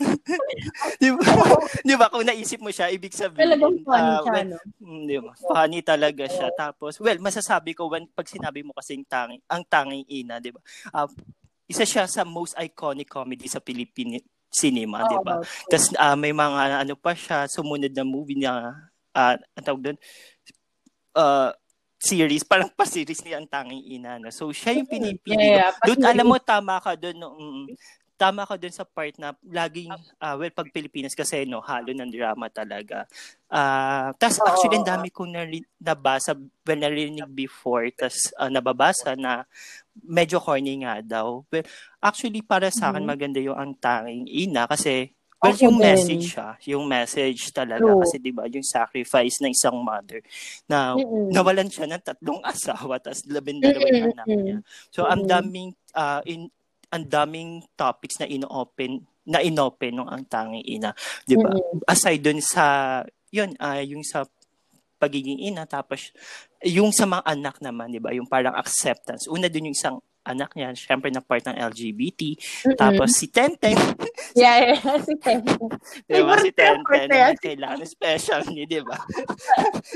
Di 1.02 1.08
ba? 1.10 1.24
Di 1.82 1.94
ba? 1.96 2.06
Kung 2.12 2.26
naisip 2.26 2.60
mo 2.62 2.70
siya, 2.70 2.92
ibig 2.92 3.14
sabihin, 3.14 3.56
Talagang 3.56 3.76
funny 3.82 4.12
ah, 4.12 4.20
siya, 4.22 4.32
well, 4.32 4.48
no? 4.54 4.58
Mm, 4.80 5.02
di 5.08 5.18
ba? 5.18 5.32
Funny 5.38 5.80
talaga 5.82 6.24
siya. 6.28 6.48
Tapos, 6.54 7.00
well, 7.00 7.18
masasabi 7.18 7.74
ko, 7.74 7.88
when, 7.90 8.06
pag 8.12 8.28
sinabi 8.28 8.62
mo 8.62 8.74
kasing 8.76 9.02
tanging, 9.08 9.40
ang 9.50 9.64
tanging 9.66 10.04
ina, 10.06 10.38
di 10.38 10.52
ba? 10.52 10.60
Ah, 10.92 11.08
isa 11.70 11.86
siya 11.86 12.04
sa 12.10 12.26
most 12.26 12.58
iconic 12.58 13.06
comedy 13.06 13.46
sa 13.46 13.62
Philippine 13.62 14.18
cinema, 14.50 15.06
di 15.06 15.18
ba? 15.22 15.38
Oo, 15.38 15.46
Tapos 15.70 15.86
ah, 15.94 16.18
may 16.18 16.34
mga 16.34 16.82
ano 16.82 16.94
pa 16.98 17.14
siya, 17.14 17.46
sumunod 17.46 17.94
na 17.94 18.04
movie 18.04 18.42
niya, 18.42 18.74
uh, 19.14 19.34
ang 19.38 19.64
tawag 19.64 19.82
doon, 19.82 19.98
uh, 21.14 21.50
series, 22.00 22.42
parang 22.42 22.72
pa-series 22.72 23.20
niya 23.20 23.38
ang 23.38 23.48
tanging 23.48 23.84
ina. 23.84 24.16
No? 24.16 24.32
So, 24.32 24.48
siya 24.50 24.72
yung 24.72 24.88
pinipili 24.88 25.36
ko. 25.36 25.44
Yeah, 25.44 25.68
yeah. 25.68 25.84
Doon, 25.84 26.00
alam 26.00 26.26
mo, 26.26 26.36
tama 26.40 26.80
ka 26.80 26.96
doon. 26.96 27.16
No? 27.20 27.36
Mm, 27.36 27.76
tama 28.20 28.44
ka 28.44 28.60
doon 28.60 28.74
sa 28.76 28.84
part 28.84 29.16
na 29.16 29.32
laging, 29.40 29.88
ah, 30.20 30.36
well, 30.36 30.52
pag 30.52 30.68
Pilipinas 30.68 31.16
kasi, 31.16 31.48
no, 31.48 31.64
halo 31.64 31.88
ng 31.96 32.12
drama 32.12 32.52
talaga. 32.52 33.08
Ah, 33.48 34.12
tas 34.20 34.36
actually, 34.44 34.76
ang 34.76 34.84
dami 34.84 35.08
kong 35.08 35.32
nari- 35.32 35.64
nabasa, 35.80 36.36
well, 36.36 36.80
narinig 36.80 37.24
before, 37.32 37.88
tas 37.96 38.28
ah, 38.36 38.52
nababasa 38.52 39.16
na 39.16 39.48
medyo 40.04 40.36
corny 40.36 40.84
nga 40.84 41.00
daw. 41.00 41.40
Well, 41.48 41.64
actually, 42.04 42.44
para 42.44 42.68
sa 42.68 42.92
akin, 42.92 43.02
Mhm. 43.02 43.08
maganda 43.08 43.40
yung 43.40 43.56
ang 43.56 43.72
tanging 43.80 44.28
ina 44.28 44.68
kasi 44.68 45.16
Well, 45.40 45.56
yung 45.56 45.80
message 45.80 46.36
siya, 46.36 46.60
yung 46.68 46.84
message 46.84 47.48
talaga 47.56 47.80
True. 47.80 47.96
kasi 47.96 48.20
'di 48.20 48.28
ba, 48.28 48.44
yung 48.44 48.60
sacrifice 48.60 49.40
ng 49.40 49.56
isang 49.56 49.72
mother 49.80 50.20
na 50.68 51.00
Mm-mm. 51.00 51.32
nawalan 51.32 51.64
siya 51.72 51.88
ng 51.88 52.02
tatlong 52.04 52.44
asawa 52.52 53.00
tas 53.00 53.24
labindalawang 53.24 53.96
Mm-mm. 53.96 54.12
anak 54.12 54.28
niya. 54.44 54.60
So 54.92 55.08
ang 55.08 55.24
Mm-mm. 55.24 55.32
daming 55.32 55.72
ah, 55.96 56.20
in 56.28 56.52
ang 56.90 57.04
daming 57.06 57.62
topics 57.78 58.18
na 58.18 58.26
ino-open 58.26 59.06
na 59.30 59.38
inopen 59.38 59.94
nung 59.94 60.10
ang 60.10 60.26
tanging 60.26 60.66
ina, 60.66 60.90
'di 61.24 61.38
ba? 61.38 61.54
Mm-mm. 61.54 61.86
Aside 61.86 62.18
dun 62.18 62.42
sa 62.42 62.98
yun, 63.30 63.54
ah, 63.62 63.78
yung 63.78 64.02
sa 64.02 64.26
pagiging 65.00 65.40
ina 65.40 65.64
tapos 65.64 66.10
yung 66.66 66.90
sa 66.90 67.06
mga 67.06 67.24
anak 67.24 67.56
naman, 67.62 67.94
'di 67.94 68.02
ba? 68.02 68.10
Yung 68.10 68.26
parang 68.26 68.58
acceptance. 68.58 69.30
Una 69.30 69.46
dun 69.46 69.70
yung 69.70 69.76
isang 69.78 70.02
anak 70.30 70.54
niya, 70.54 70.72
syempre 70.74 71.10
na 71.10 71.20
part 71.20 71.42
ng 71.46 71.58
LGBT. 71.58 72.20
Mm-mm. 72.34 72.78
Tapos 72.78 73.14
si 73.14 73.26
Tenten, 73.26 73.74
Yeah, 74.38 74.78
yeah. 74.78 74.98
Si 75.02 75.14
Tem. 75.18 75.42
Di 76.06 76.22
ba 76.22 76.38
si 76.38 76.54
Tenten 76.54 77.10
kailangan 77.42 77.82
special 77.82 78.46
niya, 78.46 78.64
di 78.66 78.80
ba? 78.82 78.94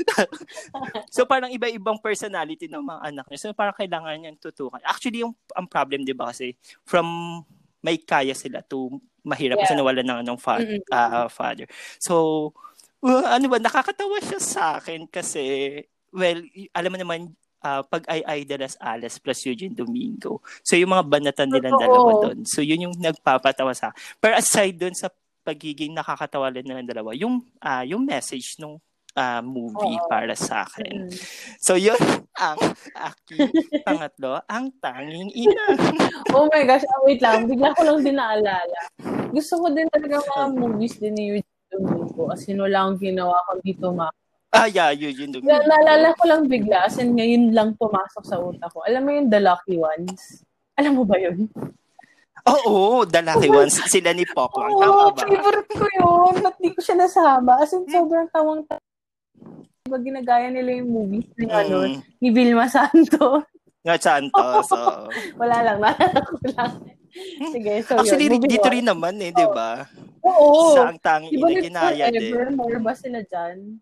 so 1.15 1.23
parang 1.23 1.47
iba-ibang 1.51 1.99
personality 2.03 2.67
ng 2.67 2.83
mga 2.83 3.01
anak 3.15 3.25
niya. 3.31 3.39
So 3.39 3.55
parang 3.55 3.75
kailangan 3.77 4.19
niyang 4.19 4.39
tutukan. 4.39 4.83
Actually, 4.83 5.23
yung 5.23 5.33
ang 5.55 5.67
problem, 5.71 6.03
di 6.03 6.11
ba, 6.11 6.35
kasi 6.35 6.51
from 6.83 7.07
may 7.79 8.01
kaya 8.01 8.33
sila 8.33 8.65
to 8.65 8.97
mahirap 9.25 9.61
kasi 9.61 9.73
Yeah. 9.73 9.81
nawalan 9.81 10.05
ng, 10.05 10.21
ng 10.25 10.37
fa- 10.37 10.61
Mm-mm. 10.61 10.81
ah, 10.93 11.25
father. 11.29 11.65
So, 11.97 12.51
well, 13.01 13.25
ano 13.25 13.45
ba, 13.49 13.57
nakakatawa 13.57 14.21
siya 14.21 14.39
sa 14.41 14.63
akin 14.77 15.09
kasi, 15.09 15.41
well, 16.13 16.41
alam 16.73 16.91
mo 16.93 16.97
naman, 17.01 17.19
ah, 17.65 17.81
pag 17.81 18.05
ay 18.05 18.21
ay 18.21 18.39
de 18.45 18.61
las 18.61 18.77
Alas 18.77 19.17
plus 19.17 19.41
Eugene 19.49 19.73
Domingo. 19.73 20.45
So, 20.61 20.77
yung 20.77 20.93
mga 20.93 21.05
banatan 21.09 21.49
nilang 21.49 21.81
dalawa 21.81 22.09
doon. 22.29 22.45
So, 22.45 22.61
yun 22.61 22.85
yung 22.85 22.95
nagpapatawa 23.01 23.73
sa. 23.73 23.89
Pero 24.21 24.37
aside 24.37 24.77
doon 24.77 24.93
sa 24.93 25.09
pagiging 25.41 25.97
nakakatawa 25.97 26.53
rin 26.53 26.65
nilang 26.65 26.85
dalawa, 26.85 27.17
yung, 27.17 27.41
ah, 27.65 27.81
yung 27.81 28.05
message 28.05 28.61
nung 28.61 28.77
ah, 29.17 29.41
movie 29.41 29.97
Oo. 29.97 30.09
para 30.11 30.37
sa 30.37 30.67
akin. 30.67 31.09
Mm. 31.09 31.17
So, 31.57 31.73
yun 31.79 31.97
ang 32.37 32.59
aking 32.93 33.49
pangatlo, 33.81 34.43
ang 34.45 34.69
tanging 34.77 35.33
ina. 35.33 35.65
Oh 36.35 36.51
my 36.51 36.67
gosh, 36.67 36.83
ah, 36.83 37.01
wait 37.07 37.23
lang. 37.23 37.47
Bigla 37.47 37.71
ko 37.73 37.81
lang 37.87 38.03
din 38.03 38.19
naalala. 38.19 38.79
Gusto 39.31 39.55
ko 39.63 39.71
din 39.71 39.87
talaga 39.87 40.19
mga 40.19 40.45
movies 40.53 40.99
din 40.99 41.15
ni 41.15 41.23
Eugene 41.31 41.55
linggo. 41.79 42.31
As 42.31 42.43
in, 42.47 42.59
wala 42.59 42.87
akong 42.87 42.99
ginawa 43.01 43.35
ko 43.47 43.51
dito 43.63 43.87
ma. 43.91 44.07
Ah, 44.55 44.67
yeah, 44.71 44.89
yun, 44.95 45.11
yun. 45.11 45.29
yun. 45.35 45.43
Na- 45.43 45.59
naalala 45.61 46.15
ko 46.15 46.23
lang 46.23 46.47
bigla, 46.47 46.87
as 46.87 46.95
in, 46.95 47.11
ngayon 47.11 47.51
lang 47.51 47.75
pumasok 47.75 48.23
sa 48.23 48.39
utak 48.39 48.71
ko. 48.71 48.87
Alam 48.87 49.03
mo 49.03 49.11
yung 49.11 49.27
The 49.27 49.43
Lucky 49.43 49.75
Ones? 49.75 50.47
Alam 50.79 50.95
mo 50.95 51.03
ba 51.03 51.19
yun? 51.19 51.51
Oo, 52.45 52.71
oh, 52.71 52.99
The 53.03 53.19
Lucky 53.19 53.51
Ones. 53.51 53.75
Sila 53.85 54.15
ni 54.15 54.23
Pokwang. 54.23 54.71
Oo, 54.71 55.11
Tama 55.11 55.11
ba? 55.11 55.23
favorite 55.27 55.71
ko 55.71 55.85
yun. 55.91 56.33
Ba't 56.39 56.55
di 56.57 56.69
ko 56.71 56.79
siya 56.79 56.95
nasama? 56.95 57.59
As 57.59 57.75
in, 57.75 57.83
sobrang 57.85 58.31
tawang 58.31 58.63
Diba 59.85 60.01
ginagaya 60.01 60.49
nila 60.49 60.81
yung 60.81 60.89
movies 60.89 61.29
ni, 61.37 61.45
ano, 61.45 61.85
Mm. 61.85 62.01
ni 62.17 62.29
Vilma 62.33 62.65
Santos? 62.65 63.45
Nga 63.85 63.95
Santos. 64.01 64.65
oo. 64.73 65.05
Wala 65.41 65.61
lang, 65.61 65.77
naalala 65.77 66.19
ko 66.25 66.35
lang. 66.57 66.71
Sige, 67.53 67.85
so 67.85 67.93
Actually, 68.01 68.27
yun. 68.27 68.41
dito 68.41 68.65
on. 68.65 68.73
rin 68.73 68.85
naman 68.89 69.13
eh, 69.21 69.29
di 69.29 69.45
ba? 69.45 69.85
Oo. 70.25 70.73
Sa 70.73 70.89
ang 70.89 70.97
tangi 70.97 71.29
Di 71.29 71.37
ba 71.37 71.47
na 71.47 71.53
may 71.53 71.61
ginaya 71.61 72.05
din. 72.09 72.33
Forevermore 72.33 72.79
ba 72.81 72.93
sila 72.97 73.21
dyan? 73.21 73.77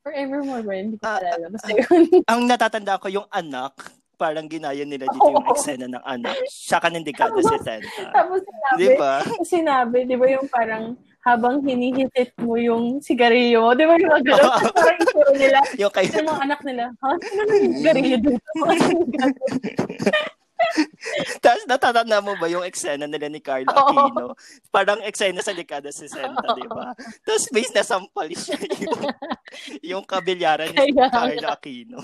Forevermore 0.00 0.62
ba? 0.62 0.72
Hindi 0.72 0.96
ko 0.96 1.02
Ah, 1.02 1.18
alala. 1.18 1.46
Basta 1.50 1.70
yun. 1.70 2.02
Ang 2.32 2.40
natatanda 2.44 2.96
ko 2.96 3.06
yung 3.08 3.28
anak, 3.28 3.72
parang 4.14 4.46
ginaya 4.46 4.82
nila 4.82 5.06
dito 5.06 5.28
yung 5.28 5.42
Oo. 5.42 5.52
eksena 5.52 5.86
ng 5.86 6.02
anak. 6.02 6.34
Siya 6.48 6.78
ka 6.78 6.88
ng 6.88 7.04
dekada 7.04 7.36
70. 7.36 7.84
Tapos 8.10 8.40
sinabi, 8.40 8.78
Di 8.78 8.88
ba? 8.94 9.12
sinabi, 9.44 9.98
di 10.04 10.16
ba 10.16 10.26
yung 10.28 10.48
parang 10.48 10.84
habang 11.20 11.60
hinihitit 11.60 12.32
mo 12.40 12.56
yung 12.56 12.98
sigarilyo 12.98 13.60
mo, 13.60 13.70
di 13.76 13.84
ba 13.84 13.94
yung 13.94 14.08
mga 14.08 14.22
gano'n? 14.24 14.72
parang 14.72 14.98
isuro 14.98 15.30
nila, 15.36 15.60
Yung 15.76 15.92
kay, 15.92 16.08
yung 16.08 16.24
mga 16.24 16.42
anak 16.42 16.60
nila, 16.64 16.84
ha? 16.94 17.10
Sino 17.20 17.52
yung 17.52 17.74
sigarilyo 17.76 18.16
dito? 18.16 18.48
Tapos 21.44 21.62
natatanda 21.64 22.18
mo 22.20 22.34
ba 22.36 22.50
yung 22.50 22.66
eksena 22.66 23.06
nila 23.06 23.30
ni 23.30 23.40
Carlo. 23.40 23.70
Aquino? 23.70 24.34
Parang 24.68 25.00
eksena 25.04 25.40
sa 25.40 25.54
dekada 25.54 25.90
60, 25.90 26.12
di 26.58 26.66
ba? 26.68 26.92
Tapos 27.24 27.44
base 27.50 27.72
na 27.72 27.84
sampal 27.86 28.28
siya 28.34 28.58
yung, 28.58 29.00
yung 29.96 30.04
kabilyaran 30.04 30.74
ni 30.74 30.92
Kaya 30.92 31.06
Carlo 31.10 31.46
Aquino. 31.48 31.98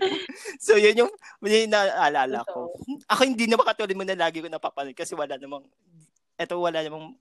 so 0.64 0.76
yun 0.76 1.06
yung, 1.06 1.12
yun 1.44 1.70
yung 1.70 1.74
naalala 1.74 2.42
ko. 2.48 2.74
Ako 3.08 3.20
hindi 3.24 3.46
naman 3.46 3.66
katulad 3.66 3.94
mo 3.94 4.04
na 4.04 4.18
lagi 4.18 4.42
ko 4.42 4.48
napapanood 4.50 4.96
kasi 4.96 5.14
wala 5.14 5.38
namang, 5.38 5.64
eto 6.36 6.58
wala 6.58 6.82
namang, 6.82 7.14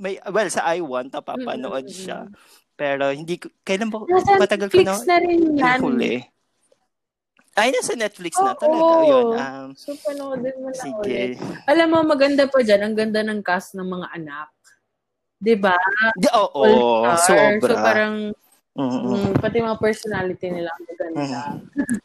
may, 0.00 0.16
well, 0.32 0.48
sa 0.48 0.64
I1, 0.72 1.12
napapanood 1.12 1.84
Mm-mm. 1.84 1.92
siya. 1.92 2.24
Pero 2.80 3.12
hindi 3.12 3.36
ko, 3.36 3.52
kailan 3.60 3.92
ba, 3.92 4.00
Nasa 4.08 4.40
matagal 4.40 4.72
ko 4.72 4.80
na, 4.80 4.96
na 5.04 5.16
rin 5.20 5.40
yan. 5.52 5.78
huli. 5.84 6.24
Ay, 7.58 7.74
nasa 7.74 7.98
Netflix 7.98 8.38
na 8.38 8.54
Oo. 8.54 8.60
talaga. 8.62 8.94
Yun. 9.02 9.26
Um, 9.34 9.68
So, 9.74 9.98
panoodin 10.06 10.54
mo 10.62 10.70
na 10.70 10.78
ulit. 10.78 10.82
sige. 10.82 11.20
Alam 11.66 11.86
mo, 11.90 11.98
maganda 12.06 12.46
pa 12.46 12.62
dyan. 12.62 12.82
Ang 12.86 12.94
ganda 12.94 13.20
ng 13.26 13.42
cast 13.42 13.74
ng 13.74 13.86
mga 13.86 14.06
anak. 14.14 14.48
Di 15.40 15.54
ba? 15.58 15.74
Di, 16.14 16.28
oo, 16.30 16.62
All-star. 17.04 17.58
sobra. 17.58 17.74
So, 17.74 17.74
parang, 17.74 18.16
Mm-mm. 18.78 19.34
mm, 19.34 19.42
pati 19.42 19.58
mga 19.58 19.82
personality 19.82 20.46
nila 20.46 20.70
ang 20.70 20.84
maganda. 20.86 21.40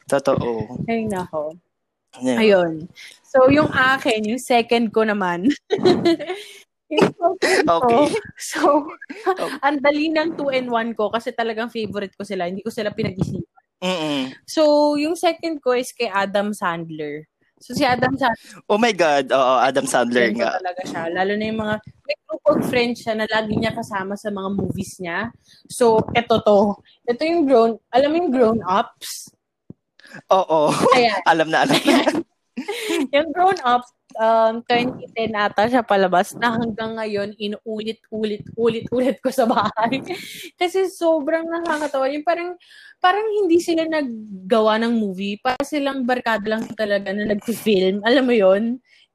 Totoo. 0.09 0.81
Ay, 0.89 1.05
nako. 1.05 1.53
Yeah. 2.23 2.39
Ayun. 2.41 2.89
So, 3.21 3.51
yung 3.51 3.69
akin, 3.69 4.25
yung 4.25 4.41
second 4.41 4.89
ko 4.89 5.05
naman. 5.05 5.51
Okay. 7.65 8.05
So, 8.37 8.61
ang 9.65 9.81
dali 9.81 10.13
ng 10.13 10.37
2 10.37 10.53
and 10.53 10.69
1 10.69 10.93
ko 10.93 11.09
kasi 11.09 11.33
talagang 11.33 11.73
favorite 11.73 12.13
ko 12.13 12.21
sila. 12.21 12.45
Hindi 12.45 12.61
ko 12.61 12.69
sila 12.69 12.93
pinag-isipan. 12.93 13.54
Mm-mm. 13.85 14.33
So, 14.49 14.95
yung 14.97 15.13
second 15.13 15.61
ko 15.61 15.77
is 15.77 15.93
kay 15.93 16.09
Adam 16.09 16.57
Sandler. 16.57 17.29
So, 17.61 17.77
si 17.77 17.85
Adam 17.85 18.17
Sandler, 18.17 18.65
Oh 18.65 18.81
my 18.81 18.89
God. 18.91 19.29
Oo, 19.29 19.53
Adam 19.61 19.85
Sandler 19.85 20.33
nga. 20.33 20.57
talaga 20.57 20.81
siya. 20.89 21.03
Lalo 21.13 21.37
na 21.37 21.45
yung 21.45 21.61
mga, 21.61 21.75
may 22.05 22.17
group 22.25 22.43
of 22.49 22.59
friends 22.65 23.05
siya 23.05 23.13
na 23.13 23.29
lagi 23.29 23.53
niya 23.53 23.77
kasama 23.77 24.17
sa 24.17 24.33
mga 24.33 24.49
movies 24.57 24.97
niya. 24.97 25.29
So, 25.69 26.01
eto 26.17 26.41
to. 26.41 26.81
Ito 27.05 27.21
yung 27.21 27.45
grown, 27.45 27.71
alam 27.93 28.09
mo 28.09 28.15
yung 28.25 28.33
grown-ups? 28.33 29.29
Oo. 30.33 30.73
Ayan. 30.97 31.21
alam 31.31 31.47
na, 31.53 31.69
alam 31.69 31.77
na. 31.77 32.01
yung 33.15 33.29
grown-ups, 33.31 33.89
um, 34.15 34.63
2010 34.63 35.35
ata 35.35 35.67
siya 35.67 35.83
palabas 35.83 36.33
na 36.35 36.55
hanggang 36.55 36.95
ngayon, 36.95 37.35
inuulit-ulit, 37.35 38.43
ulit-ulit 38.55 39.17
ko 39.19 39.29
sa 39.29 39.45
bahay. 39.47 40.01
Kasi 40.59 40.87
sobrang 40.89 41.45
nakakatawa. 41.47 42.07
Yung 42.11 42.25
parang, 42.25 42.55
parang 42.99 43.27
hindi 43.43 43.59
sila 43.59 43.85
naggawa 43.85 44.79
ng 44.83 44.93
movie. 44.95 45.39
Parang 45.39 45.67
silang 45.67 45.99
barkada 46.07 46.47
lang 46.47 46.63
talaga 46.73 47.11
na 47.11 47.35
nag-film. 47.35 48.01
Alam 48.03 48.23
mo 48.25 48.33
yon 48.35 48.63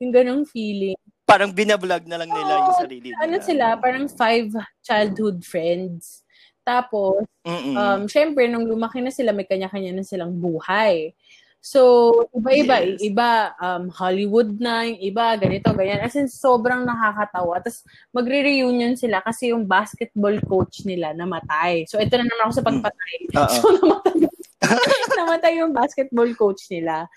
Yung 0.00 0.12
ganong 0.12 0.44
feeling. 0.48 0.96
Parang 1.24 1.54
binablog 1.54 2.04
na 2.10 2.18
lang 2.18 2.30
nila 2.30 2.52
yung 2.58 2.72
Oo, 2.74 2.80
sarili 2.82 3.06
nila. 3.10 3.22
Ano 3.22 3.36
sila? 3.38 3.66
Parang 3.78 4.06
five 4.10 4.50
childhood 4.82 5.46
friends. 5.46 6.26
Tapos, 6.66 7.24
Mm-mm. 7.46 7.74
um, 7.74 8.00
syempre, 8.06 8.46
nung 8.46 8.68
lumaki 8.68 9.00
na 9.00 9.10
sila, 9.10 9.32
may 9.32 9.48
kanya-kanya 9.48 9.90
na 9.96 10.04
silang 10.04 10.36
buhay. 10.36 11.14
So, 11.60 12.10
iba-iba. 12.32 12.80
Yes. 12.80 13.04
Iba, 13.04 13.52
um, 13.60 13.92
Hollywood 13.92 14.56
na, 14.56 14.88
yung 14.88 14.96
iba, 14.96 15.36
ganito, 15.36 15.68
ganyan. 15.76 16.00
As 16.00 16.16
in, 16.16 16.24
sobrang 16.24 16.88
nakakatawa. 16.88 17.60
Tapos, 17.60 17.84
magre-reunion 18.16 18.96
sila 18.96 19.20
kasi 19.20 19.52
yung 19.52 19.68
basketball 19.68 20.40
coach 20.48 20.88
nila 20.88 21.12
namatay. 21.12 21.84
So, 21.84 22.00
ito 22.00 22.16
na 22.16 22.24
naman 22.24 22.48
ako 22.48 22.52
sa 22.56 22.66
pagpatay. 22.66 23.14
Oo. 23.36 23.56
So, 23.60 23.68
namatay, 23.76 24.14
namatay 25.20 25.52
yung 25.60 25.72
basketball 25.76 26.32
coach 26.32 26.64
nila. 26.72 27.08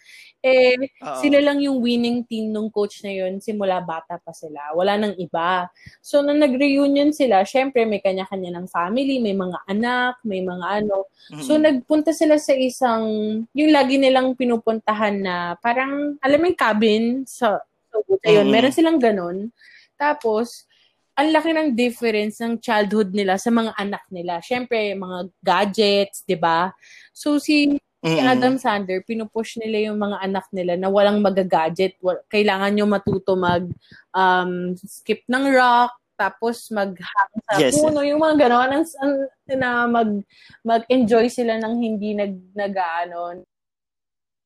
Eh, 0.43 0.75
Oo. 0.75 1.23
sila 1.23 1.39
lang 1.39 1.63
yung 1.63 1.79
winning 1.79 2.27
team 2.27 2.51
nung 2.51 2.67
coach 2.67 2.99
na 2.99 3.15
yun 3.15 3.39
simula 3.39 3.79
bata 3.79 4.19
pa 4.19 4.35
sila. 4.35 4.75
Wala 4.75 4.99
nang 4.99 5.15
iba. 5.15 5.71
So, 6.03 6.19
nung 6.19 6.43
nag-reunion 6.43 7.15
sila, 7.15 7.47
syempre 7.47 7.87
may 7.87 8.03
kanya-kanya 8.03 8.51
ng 8.59 8.67
family, 8.67 9.23
may 9.23 9.31
mga 9.31 9.55
anak, 9.71 10.19
may 10.27 10.43
mga 10.43 10.83
ano. 10.83 11.07
Mm-mm. 11.31 11.47
So, 11.47 11.55
nagpunta 11.55 12.11
sila 12.11 12.35
sa 12.35 12.51
isang, 12.59 13.03
yung 13.55 13.71
lagi 13.71 13.95
nilang 13.95 14.35
pinupuntahan 14.35 15.15
na 15.23 15.55
parang, 15.63 16.19
alam 16.19 16.37
mo 16.43 16.51
yung 16.51 16.59
cabin 16.59 17.03
sa, 17.23 17.63
so, 17.87 18.03
ayun, 18.27 18.43
Mm. 18.43 18.51
meron 18.51 18.75
silang 18.75 18.99
ganun. 18.99 19.47
Tapos, 19.95 20.67
ang 21.15 21.31
laki 21.31 21.55
ng 21.55 21.71
difference 21.71 22.43
ng 22.43 22.59
childhood 22.59 23.15
nila 23.15 23.39
sa 23.39 23.47
mga 23.47 23.71
anak 23.79 24.03
nila. 24.11 24.43
Syempre, 24.43 24.91
mga 24.91 25.29
gadgets, 25.39 26.27
di 26.27 26.35
ba? 26.35 26.73
So, 27.15 27.39
si 27.39 27.79
Si 28.03 28.19
Mm-mm. 28.19 28.27
Adam 28.35 28.59
Sandler, 28.59 28.99
pinupush 29.07 29.55
nila 29.63 29.87
yung 29.87 29.95
mga 29.95 30.19
anak 30.19 30.45
nila 30.51 30.75
na 30.75 30.91
walang 30.91 31.23
magagadget. 31.23 31.95
Kailangan 32.27 32.75
nyo 32.75 32.83
matuto 32.83 33.39
mag 33.39 33.63
um, 34.11 34.75
skip 34.75 35.23
ng 35.23 35.47
rock, 35.55 35.95
tapos 36.19 36.67
mag-hang 36.67 37.33
sa 37.47 37.63
Yes. 37.63 37.79
puno, 37.79 38.03
yung 38.03 38.19
mga 38.19 38.45
gano'n, 38.47 38.69
ang, 38.75 38.85
ang- 38.85 39.31
na 39.55 39.69
mag, 39.87 40.09
mag-enjoy 40.67 41.31
sila 41.31 41.55
ng 41.63 41.73
hindi 41.79 42.11
nag, 42.11 42.33
nag 42.51 42.75
ano, 42.75 43.39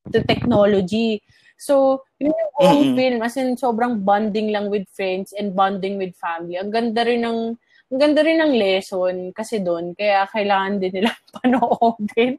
to 0.08 0.22
technology. 0.22 1.18
So, 1.58 2.06
yun 2.22 2.30
yung 2.30 2.52
buong 2.54 2.82
Mm-mm. 2.94 2.96
film, 2.96 3.18
as 3.26 3.34
in, 3.36 3.58
sobrang 3.58 3.98
bonding 4.06 4.54
lang 4.54 4.70
with 4.70 4.86
friends 4.94 5.34
and 5.34 5.52
bonding 5.52 5.98
with 5.98 6.14
family. 6.14 6.54
Ang 6.54 6.70
ganda 6.70 7.02
rin 7.02 7.26
ng 7.26 7.58
ang 7.88 8.00
ganda 8.04 8.20
rin 8.20 8.36
ng 8.36 8.52
lesson 8.52 9.16
kasi 9.32 9.64
doon, 9.64 9.96
kaya 9.96 10.28
kailangan 10.28 10.76
din 10.76 11.00
nila 11.00 11.12
panoodin. 11.40 12.36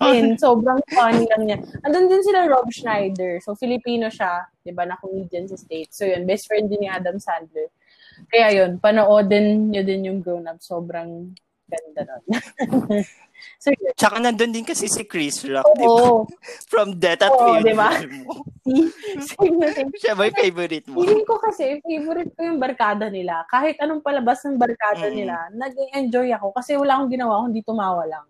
As 0.00 0.16
in, 0.16 0.40
sobrang 0.40 0.80
funny 0.88 1.28
lang 1.28 1.42
niya. 1.44 1.58
Andun 1.84 2.08
din 2.08 2.24
sila 2.24 2.48
Rob 2.48 2.64
Schneider. 2.72 3.44
So, 3.44 3.52
Filipino 3.52 4.08
siya, 4.08 4.48
di 4.64 4.72
ba, 4.72 4.88
na 4.88 4.96
comedian 4.96 5.44
sa 5.44 5.60
States. 5.60 6.00
So, 6.00 6.08
yun, 6.08 6.24
best 6.24 6.48
friend 6.48 6.72
din 6.72 6.80
ni 6.80 6.88
Adam 6.88 7.20
Sandler. 7.20 7.68
Kaya 8.32 8.56
yun, 8.56 8.80
panoodin 8.80 9.68
nyo 9.68 9.82
din 9.84 10.08
yung 10.08 10.24
Grown 10.24 10.48
Up. 10.48 10.64
Sobrang 10.64 11.36
ganda 11.68 12.00
nun. 12.08 12.24
so. 13.58 13.68
Tsaka 13.96 14.16
nandun 14.18 14.50
din 14.50 14.64
kasi 14.64 14.86
si 14.86 15.02
Chris 15.04 15.44
Rock, 15.44 15.68
di 15.74 15.86
ba? 15.86 16.04
From 16.70 16.96
Death 16.96 17.24
at 17.24 17.32
Oo, 17.32 17.60
Funeral 17.60 17.64
di 17.64 17.74
ba? 17.74 17.90
mo. 18.22 18.32
Same 19.20 19.56
na 19.58 19.68
same. 19.72 19.90
Siya 19.96 20.14
ba 20.14 20.28
yung 20.28 20.38
favorite 20.38 20.86
mo? 20.86 21.02
Feeling 21.02 21.24
ko 21.24 21.36
kasi, 21.40 21.80
favorite 21.82 22.32
ko 22.36 22.40
yung 22.44 22.60
barkada 22.60 23.06
nila. 23.08 23.42
Kahit 23.46 23.76
anong 23.78 24.00
palabas 24.00 24.40
ng 24.44 24.56
barkada 24.56 25.08
Mm. 25.08 25.16
nila, 25.16 25.34
nag-enjoy 25.52 26.28
ako 26.36 26.52
kasi 26.54 26.76
wala 26.76 26.96
akong 26.96 27.12
ginawa 27.12 27.42
kundi 27.44 27.60
tumawa 27.64 28.04
lang. 28.06 28.26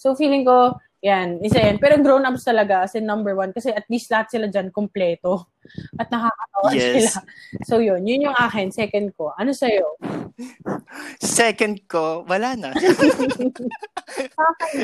So, 0.00 0.16
feeling 0.16 0.48
ko, 0.48 0.76
yan, 1.00 1.40
isa 1.40 1.56
yan. 1.58 1.80
Pero 1.80 1.96
grown-ups 1.96 2.44
talaga, 2.44 2.84
as 2.84 2.92
in 2.92 3.08
number 3.08 3.32
one, 3.32 3.56
kasi 3.56 3.72
at 3.72 3.88
least 3.88 4.12
lahat 4.12 4.28
sila 4.28 4.46
dyan 4.52 4.68
kompleto. 4.68 5.48
At 5.96 6.12
nakakatawa 6.12 6.68
Yes. 6.72 6.84
sila. 6.84 7.10
So, 7.64 7.80
yun. 7.80 8.04
Yun 8.04 8.28
yung 8.28 8.36
akin, 8.36 8.68
second 8.68 9.16
ko. 9.16 9.32
Ano 9.32 9.56
sa'yo? 9.56 9.96
Second 11.16 11.80
ko, 11.88 12.24
wala 12.28 12.52
na. 12.52 12.70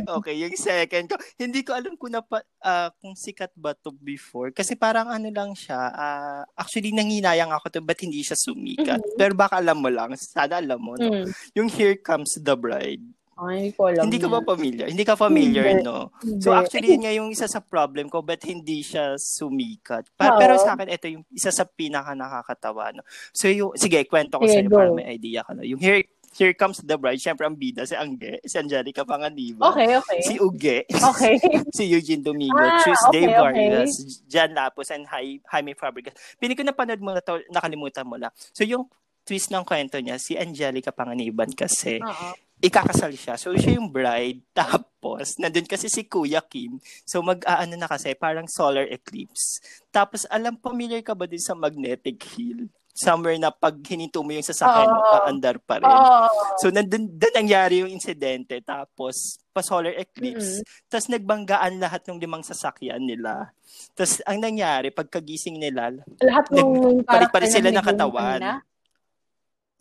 Okay, 0.06 0.34
yung 0.38 0.54
second 0.54 1.10
ko, 1.10 1.16
hindi 1.36 1.60
ko 1.66 1.74
alam 1.74 1.98
kung, 1.98 2.14
napa, 2.14 2.40
ah, 2.62 2.88
kung 3.02 3.12
sikat 3.18 3.50
ba 3.58 3.74
to 3.74 3.90
before. 3.92 4.54
Kasi 4.54 4.78
parang 4.78 5.10
ano 5.10 5.28
lang 5.28 5.52
siya, 5.52 5.76
ah, 5.92 6.42
actually 6.54 6.94
nanginayang 6.94 7.50
ako 7.50 7.68
to, 7.68 7.80
ba't 7.82 7.98
hindi 8.00 8.22
siya 8.22 8.38
sumikat? 8.38 9.02
Mhm. 9.02 9.16
Pero 9.18 9.32
baka 9.34 9.58
alam 9.58 9.82
mo 9.82 9.90
lang, 9.90 10.14
sana 10.16 10.62
alam 10.62 10.78
mo, 10.78 10.94
no? 10.96 11.26
mm. 11.26 11.26
Yung 11.58 11.68
Here 11.68 11.98
Comes 11.98 12.38
the 12.38 12.54
Bride. 12.54 13.02
Ay, 13.36 13.68
hindi 13.68 13.76
ko 13.76 13.82
alam. 13.84 14.02
hindi 14.08 14.16
ka 14.16 14.28
ba 14.32 14.40
familiar? 14.40 14.86
Hindi 14.88 15.04
ka 15.04 15.14
familiar, 15.14 15.64
Hindi. 15.68 15.84
no? 15.84 16.08
Hindi. 16.24 16.40
So 16.40 16.56
actually, 16.56 16.88
yun 16.96 17.04
nga 17.04 17.12
yung 17.12 17.28
isa 17.28 17.44
sa 17.44 17.60
problem 17.60 18.08
ko, 18.08 18.24
ba't 18.24 18.40
hindi 18.48 18.80
siya 18.80 19.20
sumikat? 19.20 20.08
Pa- 20.16 20.40
pero 20.40 20.56
sa 20.56 20.72
akin, 20.72 20.88
ito 20.88 21.04
yung 21.12 21.24
isa 21.28 21.52
sa 21.52 21.68
pinaka 21.68 22.16
nakakatawa, 22.16 22.96
no? 22.96 23.04
So 23.36 23.52
yung, 23.52 23.76
sige, 23.76 24.00
kwento 24.08 24.40
ko 24.40 24.48
sa'yo 24.48 24.72
go. 24.72 24.80
para 24.80 24.88
may 24.88 25.20
idea 25.20 25.44
ka, 25.44 25.52
no? 25.52 25.60
Yung 25.60 25.76
Here, 25.76 26.00
Here 26.32 26.56
Comes 26.56 26.80
the 26.80 26.96
Bride, 26.96 27.20
syempre 27.20 27.44
ang 27.44 27.56
bida, 27.56 27.84
si 27.84 27.92
Angge, 27.92 28.40
si 28.44 28.56
Angelica 28.56 29.04
Panganiban. 29.04 29.68
Okay, 29.72 30.00
okay. 30.00 30.20
Si 30.24 30.34
Uge. 30.40 30.78
Okay. 30.88 31.36
si 31.76 31.88
Eugene 31.92 32.24
Domingo. 32.24 32.56
Ah, 32.56 32.80
Tuesday 32.80 33.24
okay, 33.24 33.36
Vargas. 33.36 33.92
Jan 34.28 34.52
Lapus, 34.56 34.92
and 34.96 35.04
Hi- 35.12 35.40
Jaime 35.52 35.76
Fabregas. 35.76 36.16
Pili 36.40 36.56
ko 36.56 36.64
napanood 36.64 37.04
mo 37.04 37.12
na 37.12 37.20
to, 37.20 37.40
nakalimutan 37.52 38.08
mo 38.08 38.16
lang. 38.16 38.32
So 38.56 38.64
yung 38.64 38.88
twist 39.26 39.48
ng 39.50 39.64
kwento 39.66 39.98
niya, 39.98 40.16
si 40.22 40.38
Angelica 40.38 40.94
Panganiban 40.94 41.50
kasi, 41.50 41.98
Oo. 41.98 42.28
Ikakasal 42.60 43.12
siya. 43.12 43.34
So, 43.36 43.52
siya 43.54 43.76
yung 43.76 43.92
bride. 43.92 44.40
Tapos, 44.56 45.36
nandun 45.36 45.68
kasi 45.68 45.86
si 45.86 46.08
Kuya 46.08 46.40
Kim. 46.40 46.80
So, 47.04 47.20
mag-aano 47.20 47.76
na 47.76 47.88
kasi, 47.88 48.16
parang 48.16 48.48
solar 48.48 48.88
eclipse. 48.88 49.60
Tapos, 49.92 50.24
alam, 50.28 50.56
familiar 50.58 51.00
ka 51.04 51.12
ba 51.12 51.28
din 51.28 51.40
sa 51.40 51.52
magnetic 51.52 52.20
hill? 52.34 52.68
Somewhere 52.96 53.36
na 53.36 53.52
pag 53.52 53.76
hininto 53.76 54.24
mo 54.24 54.32
yung 54.32 54.40
sasakyan, 54.40 54.88
Oo. 54.88 55.20
aandar 55.20 55.60
pa 55.60 55.76
rin. 55.76 55.84
Oo. 55.84 56.56
So, 56.56 56.72
nandun, 56.72 57.12
doon 57.12 57.34
nangyari 57.36 57.84
yung 57.84 57.92
insidente. 57.92 58.56
Tapos, 58.64 59.36
pa-solar 59.52 59.92
eclipse. 60.00 60.64
Tapos, 60.88 61.12
nagbanggaan 61.12 61.76
lahat 61.76 62.08
ng 62.08 62.16
limang 62.16 62.40
sasakyan 62.40 63.04
nila. 63.04 63.52
Tapos, 63.92 64.24
ang 64.24 64.40
nangyari, 64.40 64.88
pagkagising 64.88 65.60
nila, 65.60 65.92
Lahat 66.24 66.48
ng 66.48 67.04
palit-palit 67.04 67.52
sila 67.52 67.68
ng 67.68 67.84
katawan. 67.84 68.40
na? 68.40 68.54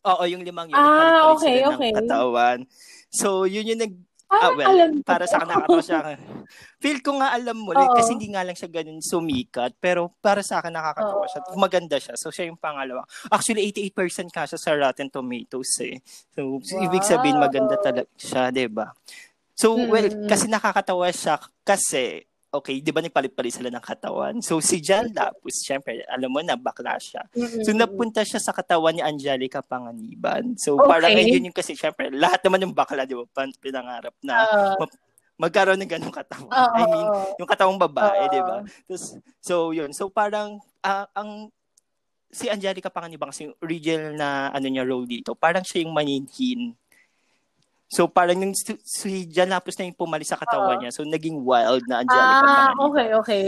Oo, 0.06 0.24
yung 0.30 0.46
limang 0.46 0.70
yun, 0.70 0.78
Ah, 0.78 1.34
okay, 1.34 1.66
okay. 1.66 1.92
ng 1.92 1.98
katawan. 1.98 2.58
So, 3.10 3.44
yun 3.44 3.74
yung 3.74 3.82
nag, 3.82 3.94
Ah, 4.26 4.50
Ah, 4.50 4.58
well, 4.58 4.74
alam 4.74 5.06
para 5.06 5.30
sa 5.30 5.38
akin 5.38 5.54
nakakatawa 5.54 5.86
siya. 5.86 6.00
Feel 6.82 6.98
ko 7.06 7.22
nga 7.22 7.38
alam 7.38 7.62
mo, 7.62 7.78
like, 7.78 7.94
kasi 7.94 8.18
hindi 8.18 8.34
nga 8.34 8.42
lang 8.42 8.58
siya 8.58 8.74
ganun 8.74 8.98
sumikat, 8.98 9.78
pero 9.78 10.10
para 10.18 10.42
sa 10.42 10.60
akin 10.60 10.74
nakakatawa 10.74 11.30
siya. 11.30 11.42
Maganda 11.54 11.98
siya. 12.02 12.18
So, 12.18 12.34
siya 12.34 12.50
yung 12.50 12.58
pangalawa. 12.58 13.06
Actually, 13.30 13.70
88% 13.70 14.34
ka 14.34 14.50
siya 14.50 14.58
sa 14.58 14.74
Rotten 14.74 15.14
Tomatoes 15.14 15.78
eh. 15.86 16.02
So, 16.34 16.58
ibig 16.58 17.06
sabihin 17.06 17.38
maganda 17.38 17.78
talaga 17.78 18.10
siya, 18.18 18.50
'di 18.50 18.66
ba? 18.66 18.90
So, 19.54 19.78
well, 19.78 20.10
Mm. 20.10 20.26
kasi 20.28 20.50
nakakatawa 20.50 21.14
siya 21.14 21.38
kasi 21.62 22.26
okay, 22.60 22.80
'di 22.80 22.92
ba 22.92 23.04
nagpalit-palit 23.04 23.60
sila 23.60 23.70
ng 23.72 23.84
katawan. 23.84 24.40
So 24.40 24.60
si 24.64 24.80
Jan 24.80 25.12
Lapus, 25.12 25.64
syempre, 25.64 26.04
alam 26.08 26.32
mo 26.32 26.40
na 26.40 26.56
bakla 26.56 26.96
siya. 27.00 27.24
Mm-mm. 27.36 27.64
So 27.64 27.72
napunta 27.76 28.24
siya 28.24 28.40
sa 28.40 28.56
katawan 28.56 28.96
ni 28.96 29.04
Angelica 29.04 29.60
Panganiban. 29.64 30.56
So 30.60 30.80
Okay. 30.80 30.90
parang 30.90 31.14
ayun 31.16 31.48
yung 31.52 31.56
kasi 31.56 31.76
syempre, 31.76 32.12
lahat 32.12 32.40
naman 32.46 32.64
yung 32.68 32.76
bakla, 32.76 33.04
'di 33.04 33.16
ba? 33.16 33.26
Pinangarap 33.60 34.16
na 34.24 34.36
Ah, 34.48 34.76
magkaroon 35.36 35.80
ng 35.84 35.92
ganung 35.92 36.16
katawan. 36.16 36.48
oo, 36.52 36.76
I 36.80 36.84
mean, 36.88 37.08
yung 37.36 37.50
katawang 37.50 37.80
babae, 37.80 38.26
Oo. 38.26 38.32
'di 38.32 38.42
ba? 38.44 38.58
Tapos 38.88 39.04
so 39.44 39.76
yun. 39.76 39.92
So 39.92 40.08
parang 40.08 40.60
ah, 40.84 41.08
ang 41.16 41.52
si 42.36 42.52
Angelica 42.52 42.92
Panganiban 42.92 43.32
kasi 43.32 43.48
yung 43.48 43.56
original 43.64 44.12
na 44.16 44.30
ano 44.52 44.68
niya 44.68 44.84
role 44.84 45.08
dito, 45.08 45.32
parang 45.36 45.64
siya 45.64 45.88
yung 45.88 45.96
maninhin. 45.96 46.76
So 47.86 48.10
parang 48.10 48.42
yung 48.42 48.56
si, 48.58 48.74
si 48.82 49.12
Jan 49.30 49.50
Lapus 49.50 49.78
na 49.78 49.86
yung 49.86 49.98
pumalis 49.98 50.30
sa 50.30 50.40
katawan 50.40 50.78
Oo. 50.78 50.82
niya. 50.82 50.92
So 50.92 51.06
naging 51.06 51.42
wild 51.42 51.86
na 51.86 52.02
Angelica 52.02 52.42
Ah, 52.42 52.74
Panganiban. 52.74 52.86
okay, 52.90 53.10
okay. 53.14 53.46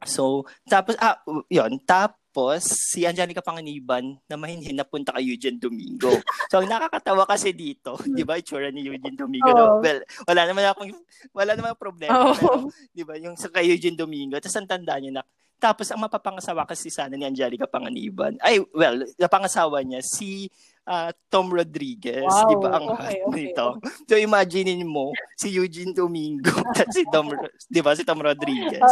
So, 0.00 0.48
tapos, 0.64 0.96
ah, 0.96 1.20
yun, 1.52 1.76
tapos, 1.84 2.64
si 2.64 3.04
Angelica 3.04 3.44
Panganiban 3.44 4.16
na 4.24 4.40
mahinhin 4.40 4.72
na 4.72 4.88
punta 4.88 5.12
kay 5.12 5.28
Eugene 5.28 5.60
Domingo. 5.60 6.08
So, 6.48 6.64
ang 6.64 6.72
nakakatawa 6.72 7.28
kasi 7.28 7.52
dito, 7.52 8.00
di 8.08 8.24
ba, 8.24 8.40
itsura 8.40 8.72
ni 8.72 8.80
Eugene 8.80 9.12
Domingo. 9.12 9.52
Oo. 9.52 9.60
no? 9.76 9.84
Well, 9.84 10.00
wala 10.24 10.42
naman 10.48 10.64
akong, 10.72 10.96
wala 11.36 11.52
naman 11.52 11.76
problema. 11.76 12.32
Pero, 12.32 12.72
di 12.96 13.04
ba, 13.04 13.20
yung 13.20 13.36
sa 13.36 13.52
kay 13.52 13.68
Eugene 13.68 13.92
Domingo, 13.92 14.40
tapos 14.40 14.56
ang 14.56 14.72
tanda 14.72 14.96
niya 14.96 15.20
na, 15.20 15.22
tapos 15.60 15.92
ang 15.92 16.00
mapapangasawa 16.00 16.64
kasi 16.64 16.88
sana 16.88 17.12
ni 17.12 17.28
Angelica 17.28 17.68
Panganiban, 17.68 18.40
ay, 18.40 18.64
well, 18.72 19.04
napangasawa 19.20 19.84
niya, 19.84 20.00
si 20.00 20.48
ah, 20.90 21.10
Tom 21.30 21.54
Rodriguez, 21.54 22.26
Wow, 22.26 22.48
di 22.50 22.54
ba, 22.58 22.68
ang 22.74 22.86
okay, 22.90 23.22
hot 23.22 23.30
okay, 23.30 23.34
nito. 23.38 23.66
So, 24.10 24.18
imaginein 24.18 24.82
mo, 24.82 25.14
si 25.38 25.54
Eugene 25.54 25.94
Domingo, 25.94 26.50
at 26.82 26.90
si 26.90 27.06
Tom, 27.06 27.30
di 27.70 27.78
ba, 27.80 27.94
si 27.94 28.02
Tom 28.02 28.18
Rodriguez. 28.18 28.82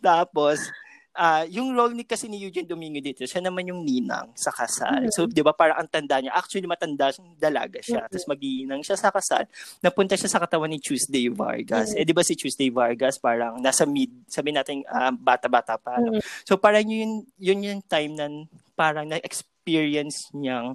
Tapos, 0.00 0.64
ah 1.14 1.46
yung 1.46 1.70
role 1.78 1.94
ni 1.94 2.02
kasi 2.02 2.26
ni 2.26 2.42
Eugene 2.42 2.66
Domingo 2.66 2.98
dito, 2.98 3.22
siya 3.22 3.38
naman 3.38 3.70
yung 3.70 3.86
ninang 3.86 4.34
sa 4.34 4.50
kasal. 4.50 5.06
Mhm. 5.06 5.14
So, 5.14 5.30
di 5.30 5.46
ba, 5.46 5.54
parang 5.54 5.78
ang 5.78 5.86
tanda 5.86 6.18
niya, 6.18 6.34
actually 6.34 6.66
matanda 6.66 7.14
siyang 7.14 7.38
dalaga 7.38 7.78
siya. 7.78 8.02
Mhm. 8.02 8.10
Tapos 8.10 8.26
maginang 8.26 8.82
siya 8.82 8.98
sa 8.98 9.14
kasal. 9.14 9.46
Napunta 9.78 10.18
siya 10.18 10.26
sa 10.26 10.42
katawan 10.42 10.66
ni 10.66 10.82
Tuesday 10.82 11.30
Vargas. 11.30 11.94
Mhm. 11.94 12.02
Eh, 12.02 12.04
di 12.04 12.14
ba 12.18 12.26
si 12.26 12.34
Tuesday 12.34 12.66
Vargas, 12.66 13.22
parang 13.22 13.62
nasa 13.62 13.86
mid, 13.86 14.10
sabi 14.26 14.50
natin, 14.50 14.82
ah, 14.90 15.14
bata-bata 15.14 15.78
pa. 15.78 16.02
ano. 16.02 16.18
Mhm. 16.18 16.20
So, 16.50 16.58
parang 16.58 16.82
yun, 16.82 17.22
yun 17.38 17.62
yung 17.62 17.82
time 17.86 18.18
na 18.18 18.26
parang 18.74 19.06
na-experience 19.06 20.34
niyang 20.34 20.74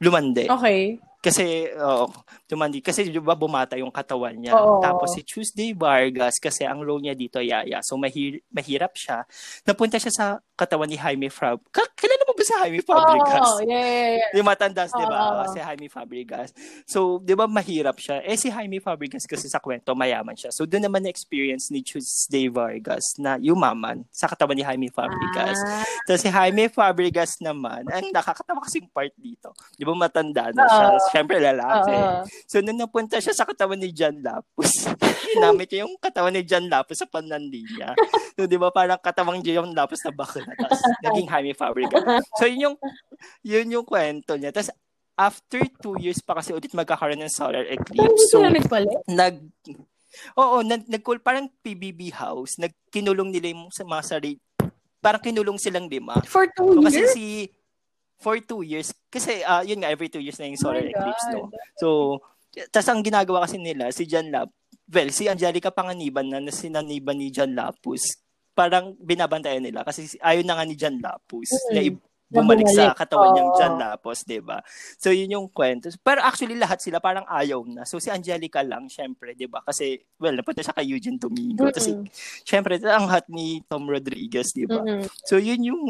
lumande. 0.00 0.48
Okay. 0.50 0.98
Kasi, 1.20 1.68
oo, 1.70 2.08
tumandi. 2.48 2.80
Kasi, 2.80 3.04
di 3.04 3.20
ba, 3.20 3.36
bumata 3.36 3.76
yung 3.76 3.92
katawan 3.92 4.32
niya. 4.34 4.56
Oo. 4.56 4.80
Tapos, 4.80 5.12
si 5.12 5.20
Tuesday 5.20 5.76
Vargas, 5.76 6.40
kasi 6.40 6.64
ang 6.64 6.80
role 6.80 7.04
niya 7.04 7.12
dito, 7.12 7.38
yaya. 7.38 7.84
So, 7.84 7.94
mahir- 7.94 8.40
mahirap 8.48 8.96
siya. 8.96 9.28
Napunta 9.62 10.00
siya 10.00 10.08
sa 10.10 10.24
katawan 10.56 10.88
ni 10.88 10.96
Jaime 10.96 11.28
Fab. 11.28 11.60
Ka- 11.68 11.92
kilala 11.92 12.24
mo 12.24 12.32
ba 12.32 12.40
si 12.40 12.52
Jaime 12.52 12.80
Fabregas? 12.80 13.48
Oo, 13.52 13.64
yeah, 13.64 13.80
yeah, 13.80 14.10
yeah. 14.16 14.30
Yung 14.32 14.44
matandas, 14.44 14.88
di 14.90 15.04
ba? 15.04 15.16
Si 15.46 15.60
Jaime 15.60 15.88
Fabregas. 15.88 16.48
So, 16.84 17.20
di 17.20 17.32
ba, 17.32 17.44
mahirap 17.44 17.96
siya. 17.96 18.24
Eh, 18.24 18.36
si 18.36 18.48
Jaime 18.48 18.80
Fabregas 18.80 19.24
kasi 19.24 19.44
sa 19.44 19.56
kwento, 19.56 19.92
mayaman 19.92 20.32
siya. 20.34 20.48
So, 20.50 20.64
doon 20.64 20.84
naman 20.84 21.04
na-experience 21.04 21.68
ni 21.68 21.80
Tuesday 21.80 22.48
Vargas 22.48 23.16
na 23.16 23.36
yumaman 23.36 24.08
sa 24.08 24.24
katawan 24.24 24.56
ni 24.56 24.64
Jaime 24.64 24.88
Fabregas. 24.88 25.60
Ah, 25.60 25.84
Tapos 26.04 26.20
si 26.20 26.28
Jaime 26.28 26.68
Fabregas 26.68 27.36
naman, 27.40 27.84
ang 27.88 28.08
nakakatawa 28.08 28.64
kasing 28.64 28.88
part 28.88 29.12
dito. 29.16 29.52
Di 29.76 29.84
ba 29.84 29.92
matanda 29.92 30.48
na 30.50 30.64
siya? 30.66 30.88
Siyempre 31.10 31.36
lalaki. 31.38 31.90
oo. 31.90 32.22
So 32.46 32.62
nung 32.62 32.78
napunta 32.78 33.18
siya 33.18 33.34
sa 33.34 33.44
katawan 33.44 33.78
ni 33.78 33.90
John 33.90 34.18
Lapus, 34.18 34.86
ginamit 35.34 35.70
niya 35.70 35.84
yung 35.84 35.98
katawan 35.98 36.34
ni 36.34 36.42
John 36.42 36.66
Lapus 36.66 37.02
sa 37.02 37.10
panlandi 37.10 37.62
niya. 37.66 37.94
So 38.34 38.46
di 38.46 38.56
ba 38.56 38.70
parang 38.70 38.98
katawang 38.98 39.42
John 39.42 39.74
Lapus 39.74 40.02
na 40.06 40.12
bakla. 40.14 40.46
Tapos 40.46 40.80
naging 41.04 41.28
Jaime 41.28 41.52
Fabregas. 41.52 42.02
So 42.38 42.46
yun 42.46 42.70
yung, 42.70 42.76
yun 43.42 43.66
yung 43.70 43.86
kwento 43.86 44.38
niya. 44.38 44.54
Tapos 44.54 44.70
after 45.14 45.60
two 45.82 46.00
years 46.00 46.22
pa 46.24 46.38
kasi 46.38 46.54
ulit 46.54 46.72
magkakaroon 46.72 47.20
ng 47.20 47.28
solar 47.28 47.66
eclipse. 47.68 48.32
So 48.32 48.40
nag 48.40 49.34
Oo, 50.34 50.66
nag 50.66 50.90
nagkul 50.90 51.22
parang 51.22 51.46
PBB 51.62 52.10
house, 52.10 52.58
nagkinulong 52.58 53.30
nila 53.30 53.54
yung 53.54 53.70
sa 53.70 53.86
mga 53.86 54.02
sarili. 54.02 54.42
Parang 54.98 55.22
kinulong 55.22 55.54
silang 55.56 55.86
lima. 55.86 56.18
For 56.26 56.50
two 56.50 56.76
So 56.76 56.82
kasi 56.82 56.98
years? 56.98 57.14
si 57.14 57.24
for 58.20 58.36
two 58.38 58.60
years 58.60 58.92
kasi 59.08 59.40
ah 59.42 59.60
yun 59.60 59.80
nga 59.80 59.88
every 59.88 60.06
two 60.06 60.20
years 60.20 60.36
na 60.36 60.46
yung 60.46 60.60
solar 60.60 60.78
Oh 60.78 60.86
eclipse 60.86 61.26
no. 61.32 61.48
So 61.74 61.88
tas 62.68 62.86
ang 62.86 63.00
ginagawa 63.00 63.48
kasi 63.48 63.56
nila 63.56 63.88
si 63.90 64.04
John 64.04 64.28
Lap 64.28 64.52
well 64.86 65.08
si 65.08 65.26
Angelica 65.26 65.72
Panganiban 65.72 66.28
na, 66.28 66.38
na 66.38 66.52
sinaniban 66.52 67.16
ni 67.16 67.32
John 67.32 67.50
Lapus 67.50 68.20
parang 68.52 68.92
binabantayan 68.98 69.64
nila 69.64 69.80
kasi 69.82 70.04
si- 70.04 70.20
ayaw 70.20 70.44
na 70.44 70.54
nga 70.54 70.68
ni 70.68 70.76
John 70.76 71.00
Lapus 71.00 71.48
Mm. 71.48 71.72
na 71.72 71.80
i- 71.80 72.02
bumalik 72.30 72.70
sa 72.70 72.94
katawan 72.94 73.34
niyang 73.34 73.50
Oo. 73.50 73.58
John 73.58 73.74
Lapus, 73.74 74.22
'di 74.22 74.38
ba? 74.38 74.62
So 75.02 75.10
yun 75.10 75.34
yung 75.34 75.50
kwento. 75.50 75.90
Pero 75.98 76.22
actually 76.22 76.54
lahat 76.54 76.78
sila 76.78 77.02
parang 77.02 77.26
ayaw 77.26 77.58
na. 77.66 77.82
So 77.82 77.98
si 77.98 78.06
Angelica 78.06 78.62
lang 78.62 78.86
syempre, 78.86 79.34
'di 79.34 79.50
ba? 79.50 79.66
Kasi 79.66 79.98
well, 80.14 80.38
napunta 80.38 80.62
siya 80.62 80.70
kay 80.70 80.86
Eugene 80.86 81.18
Domingo. 81.18 81.66
Kasi 81.74 81.90
Mm-mm. 81.90 82.06
syempre 82.46 82.78
ang 82.86 83.10
hot 83.10 83.26
ni 83.26 83.66
Tom 83.66 83.82
Rodriguez, 83.82 84.54
'di 84.54 84.70
ba? 84.70 84.78
Mm-mm. 84.78 85.10
So, 85.26 85.42
yun 85.42 85.74
yung 85.74 85.82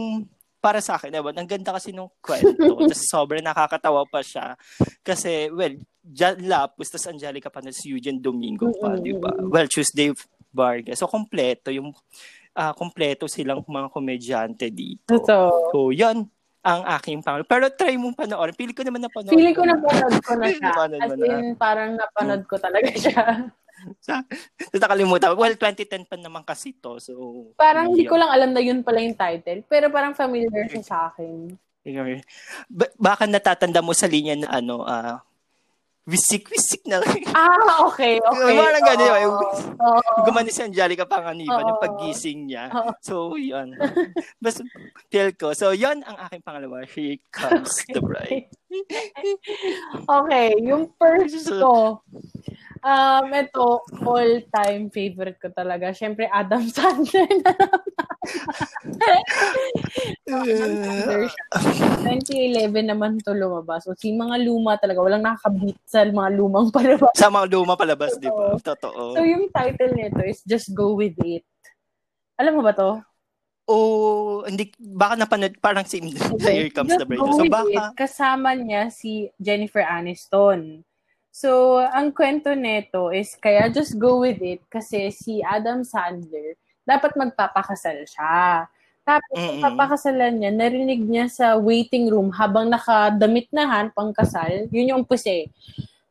para 0.61 0.85
sa 0.85 1.01
akin, 1.01 1.17
ewan, 1.17 1.35
ang 1.35 1.49
ganda 1.49 1.73
kasi 1.73 1.91
nung 1.91 2.13
kwento. 2.21 2.55
Tapos 2.85 3.09
sobrang 3.09 3.41
nakakatawa 3.41 4.05
pa 4.05 4.21
siya. 4.21 4.55
Kasi, 5.01 5.49
well, 5.49 5.73
John 6.05 6.37
Lapus, 6.45 6.93
tapos 6.93 7.09
Angelica 7.09 7.49
pa, 7.49 7.65
tapos 7.65 7.81
Eugene 7.89 8.21
Domingo 8.21 8.69
pa, 8.77 8.95
di 9.01 9.17
ba? 9.17 9.33
Well, 9.41 9.67
Tuesday 9.73 10.13
Vargas. 10.53 11.01
So, 11.01 11.09
kompleto 11.09 11.73
yung, 11.73 11.97
ah 12.53 12.75
kompleto 12.75 13.25
silang 13.31 13.65
mga 13.65 13.89
komedyante 13.89 14.69
dito. 14.69 15.17
Totoo. 15.17 15.73
So, 15.73 15.79
yun 15.97 16.29
ang 16.61 16.85
aking 17.01 17.25
pangalo. 17.25 17.49
Pero 17.49 17.73
try 17.73 17.97
mong 17.97 18.13
panoorin. 18.13 18.53
Pili 18.53 18.77
ko 18.77 18.85
naman 18.85 19.01
na 19.01 19.09
panoorin. 19.09 19.33
Feeling 19.33 19.57
ko 19.57 19.65
napanood 19.65 20.17
ko 20.21 20.33
na 20.37 20.47
siya. 20.53 20.73
As 20.77 21.13
na. 21.17 21.25
in, 21.25 21.57
parang 21.57 21.97
napanood 21.97 22.45
ko 22.45 22.61
talaga 22.61 22.93
siya. 22.93 23.49
Sa, 23.99 24.23
nakalimutan. 24.73 25.35
Well, 25.35 25.55
2010 25.55 26.05
pa 26.05 26.17
naman 26.17 26.43
kasi 26.43 26.77
to. 26.77 27.01
So, 27.01 27.13
Parang 27.57 27.91
hindi 27.93 28.05
yun. 28.05 28.11
ko 28.11 28.17
lang 28.19 28.31
alam 28.31 28.51
na 28.53 28.63
yun 28.63 28.81
pala 28.81 29.01
yung 29.01 29.17
title. 29.17 29.65
Pero 29.67 29.89
parang 29.89 30.13
familiar 30.13 30.69
siya 30.69 30.83
sa 30.85 30.99
akin. 31.09 31.55
Ba- 32.69 32.95
baka 32.95 33.25
natatanda 33.25 33.81
mo 33.81 33.97
sa 33.97 34.05
linya 34.05 34.37
na 34.37 34.49
ano, 34.53 34.85
ah, 34.85 35.25
wisik-wisik 36.11 36.91
na 36.91 36.99
lang. 36.99 37.23
Ah, 37.31 37.87
okay, 37.87 38.19
okay. 38.31 38.57
Parang 38.57 38.83
ganun, 38.83 39.15
eh. 39.15 39.27
Oo. 39.31 40.11
Gumani 40.27 40.51
si 40.51 40.65
Angelica 40.65 41.07
Panganiban 41.07 41.63
Oo. 41.63 41.69
yung 41.71 41.81
paggising 41.81 42.51
niya. 42.51 42.67
Oo. 42.75 42.91
So, 42.99 43.15
yun. 43.39 43.79
Basta, 44.43 44.67
feel 45.09 45.31
ko. 45.39 45.55
So, 45.55 45.71
yun 45.71 46.03
ang 46.03 46.19
aking 46.27 46.43
pangalawa. 46.43 46.83
Here 46.85 47.21
comes 47.31 47.71
the 47.89 48.03
bride. 48.03 48.51
Okay, 50.07 50.55
yung 50.63 50.95
first 50.95 51.51
ko. 51.51 51.99
Um, 52.81 53.29
ito, 53.37 53.85
all-time 54.09 54.89
favorite 54.89 55.37
ko 55.37 55.53
talaga. 55.53 55.93
Siyempre, 55.93 56.25
Adam 56.33 56.65
Sandler 56.65 57.29
na 57.45 57.53
naman. 57.53 58.07
Under 60.33 61.29
siya. 61.29 61.45
2011 62.73 62.89
naman 62.89 63.21
to 63.21 63.37
lumabas. 63.37 63.85
So, 63.85 63.93
si 63.93 64.17
mga 64.17 64.41
luma 64.49 64.81
talaga, 64.81 65.05
walang 65.05 65.25
nakakabit 65.29 65.77
sa 65.85 66.09
mga 66.09 66.31
lumang 66.41 66.73
palabas. 66.73 67.13
Sa 67.21 67.29
mga 67.29 67.47
luma 67.53 67.77
palabas, 67.77 68.17
di 68.17 68.33
ba? 68.33 68.57
Totoo. 68.57 69.13
So, 69.13 69.29
yung 69.29 69.53
title 69.53 69.93
nito 69.93 70.25
is 70.25 70.41
Just 70.49 70.73
Go 70.73 70.97
With 70.97 71.21
It. 71.21 71.45
Alam 72.41 72.61
mo 72.61 72.63
ba 72.65 72.73
to? 72.73 73.05
Oh, 73.71 74.43
hindi, 74.49 74.73
baka 74.81 75.15
napanood, 75.21 75.55
parang 75.61 75.87
sa 75.91 76.01
Here 76.49 76.73
Comes 76.73 76.97
the 76.97 77.05
Bride. 77.05 77.23
So, 77.37 77.45
baka... 77.45 77.69
It, 77.69 77.85
kasama 77.95 78.57
niya 78.57 78.89
si 78.89 79.29
Jennifer 79.37 79.85
Aniston. 79.85 80.81
So, 81.31 81.79
ang 81.79 82.11
kwento 82.11 82.51
nito 82.59 83.15
is, 83.15 83.39
kaya 83.39 83.71
just 83.71 83.95
go 83.97 84.19
with 84.19 84.43
it 84.43 84.61
kasi 84.67 85.15
si 85.15 85.39
Adam 85.47 85.87
Sandler, 85.87 86.59
dapat 86.83 87.15
magpapakasal 87.15 88.03
siya. 88.03 88.67
Tapos, 89.07 89.39
mm-hmm. 89.39 89.63
papakasalan 89.63 90.35
niya, 90.37 90.51
narinig 90.53 91.03
niya 91.07 91.27
sa 91.31 91.47
waiting 91.57 92.11
room 92.11 92.35
habang 92.35 92.67
nakadamit 92.67 93.47
na 93.55 93.67
han, 93.67 93.95
pangkasal, 93.95 94.67
yun 94.75 94.91
yung 94.95 95.07
umpisa 95.07 95.47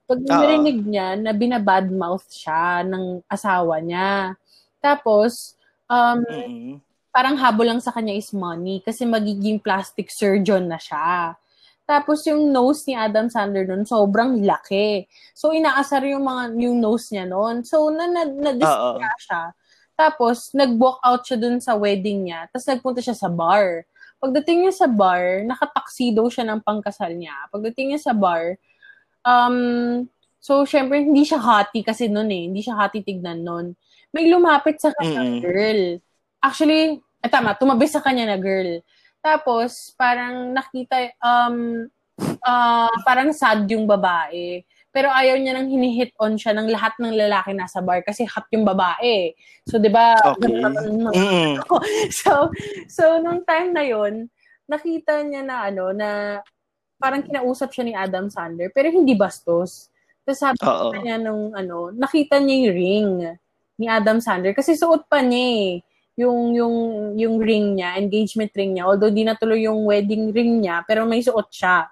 Pag 0.09 0.25
narinig 0.25 0.81
niya 0.87 1.13
na 1.13 1.29
binabadmouth 1.35 2.25
siya 2.33 2.81
ng 2.81 3.21
asawa 3.29 3.77
niya. 3.77 4.33
Tapos, 4.81 5.53
um, 5.85 6.25
mm-hmm. 6.25 6.81
parang 7.13 7.37
habol 7.37 7.69
lang 7.69 7.77
sa 7.83 7.93
kanya 7.93 8.17
is 8.17 8.33
money 8.33 8.81
kasi 8.81 9.05
magiging 9.05 9.61
plastic 9.61 10.09
surgeon 10.09 10.65
na 10.65 10.81
siya. 10.81 11.37
Tapos 11.89 12.21
yung 12.29 12.53
nose 12.53 12.85
ni 12.85 12.93
Adam 12.93 13.33
Sandler 13.33 13.65
noon 13.65 13.81
sobrang 13.81 14.45
laki. 14.45 15.09
So 15.33 15.49
inaasar 15.57 16.05
yung 16.05 16.21
mga 16.21 16.53
yung 16.61 16.77
nose 16.77 17.09
niya 17.09 17.25
noon. 17.25 17.65
So 17.65 17.89
na 17.89 18.05
na, 18.05 18.29
na 18.29 18.53
siya. 19.17 19.57
Tapos 19.97 20.53
nag-walk 20.53 21.01
out 21.01 21.25
siya 21.25 21.41
dun 21.41 21.57
sa 21.57 21.73
wedding 21.73 22.29
niya. 22.29 22.45
Tapos 22.53 22.69
nagpunta 22.69 23.01
siya 23.01 23.17
sa 23.17 23.25
bar. 23.25 23.89
Pagdating 24.21 24.69
niya 24.69 24.85
sa 24.85 24.87
bar, 24.87 25.41
nakataksido 25.49 26.29
siya 26.29 26.45
ng 26.53 26.61
pangkasal 26.61 27.09
niya. 27.17 27.33
Pagdating 27.49 27.97
niya 27.97 28.01
sa 28.05 28.13
bar, 28.13 28.61
um, 29.25 30.05
so 30.37 30.61
syempre 30.69 31.01
hindi 31.01 31.25
siya 31.25 31.41
hoti 31.41 31.81
kasi 31.81 32.05
noon 32.05 32.29
eh. 32.29 32.43
Hindi 32.53 32.61
siya 32.61 32.77
hoti 32.77 33.01
tignan 33.01 33.41
noon. 33.41 33.73
May 34.13 34.29
lumapit 34.29 34.77
sa 34.77 34.93
kanya 34.93 35.25
mm-hmm. 35.25 35.41
girl. 35.41 35.81
Actually, 36.37 37.01
eh, 37.01 37.29
tama, 37.33 37.57
tumabi 37.57 37.89
sa 37.89 37.99
kanya 37.99 38.29
na 38.29 38.37
girl. 38.37 38.77
Tapos, 39.19 39.93
parang 39.99 40.55
nakita, 40.55 41.11
um, 41.19 41.87
uh, 42.43 42.93
parang 43.03 43.31
sad 43.35 43.67
yung 43.67 43.87
babae. 43.87 44.63
Pero 44.89 45.13
ayaw 45.13 45.37
niya 45.37 45.53
nang 45.53 45.69
hinihit 45.69 46.17
on 46.17 46.33
siya 46.33 46.57
ng 46.57 46.71
lahat 46.73 46.97
ng 46.97 47.13
lalaki 47.13 47.53
nasa 47.53 47.77
bar 47.77 48.01
kasi 48.01 48.25
hot 48.25 48.49
yung 48.49 48.65
babae. 48.65 49.37
So, 49.69 49.77
di 49.77 49.91
ba? 49.91 50.17
Okay. 50.17 50.49
Mm-hmm. 50.49 51.61
so, 52.19 52.49
so, 52.89 53.03
nung 53.21 53.45
time 53.45 53.69
na 53.75 53.85
yon 53.85 54.27
nakita 54.65 55.21
niya 55.25 55.45
na 55.45 55.69
ano, 55.69 55.93
na 55.93 56.39
parang 56.99 57.23
kinausap 57.23 57.73
siya 57.73 57.85
ni 57.85 57.93
Adam 57.95 58.27
Sandler, 58.29 58.69
pero 58.69 58.91
hindi 58.91 59.15
bastos. 59.15 59.89
Tapos 60.27 60.39
sabi 60.45 60.61
Uh-oh. 60.61 60.93
niya 60.99 61.17
nung 61.17 61.55
ano, 61.57 61.89
nakita 61.89 62.37
niya 62.37 62.69
yung 62.69 62.75
ring 62.75 63.09
ni 63.81 63.89
Adam 63.89 64.21
Sandler 64.21 64.53
kasi 64.53 64.75
suot 64.77 65.09
pa 65.09 65.23
niya 65.23 65.41
eh 65.41 65.71
yung 66.19 66.51
yung 66.51 66.75
yung 67.15 67.35
ring 67.39 67.79
niya, 67.79 67.95
engagement 67.95 68.51
ring 68.51 68.75
niya. 68.75 68.91
Although 68.91 69.07
di 69.07 69.23
natuloy 69.23 69.63
yung 69.63 69.87
wedding 69.87 70.35
ring 70.35 70.59
niya, 70.59 70.83
pero 70.83 71.07
may 71.07 71.23
suot 71.23 71.47
siya. 71.47 71.87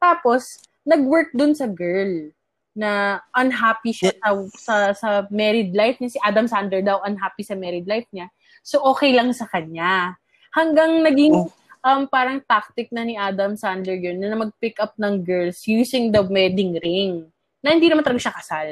Tapos 0.00 0.64
nag-work 0.88 1.36
dun 1.36 1.52
sa 1.52 1.68
girl 1.68 2.32
na 2.72 3.20
unhappy 3.36 3.92
siya 3.92 4.16
sa, 4.16 4.32
sa 4.56 4.74
sa 4.96 5.08
married 5.28 5.76
life 5.76 6.00
niya 6.00 6.16
si 6.16 6.20
Adam 6.24 6.48
Sandler 6.48 6.80
daw 6.80 7.04
unhappy 7.04 7.44
sa 7.44 7.52
married 7.52 7.84
life 7.84 8.08
niya. 8.08 8.32
So 8.64 8.80
okay 8.88 9.12
lang 9.12 9.36
sa 9.36 9.44
kanya. 9.44 10.16
Hanggang 10.56 11.04
naging 11.04 11.36
oh. 11.36 11.52
um 11.84 12.08
parang 12.08 12.40
tactic 12.48 12.88
na 12.88 13.04
ni 13.04 13.20
Adam 13.20 13.52
Sandler 13.52 14.00
yun 14.00 14.16
na 14.16 14.32
mag-pick 14.32 14.80
up 14.80 14.96
ng 14.96 15.20
girls 15.20 15.60
using 15.68 16.08
the 16.08 16.24
wedding 16.24 16.80
ring. 16.80 17.28
Na 17.60 17.76
hindi 17.76 17.92
naman 17.92 18.06
talaga 18.06 18.32
siya 18.32 18.38
kasal. 18.38 18.68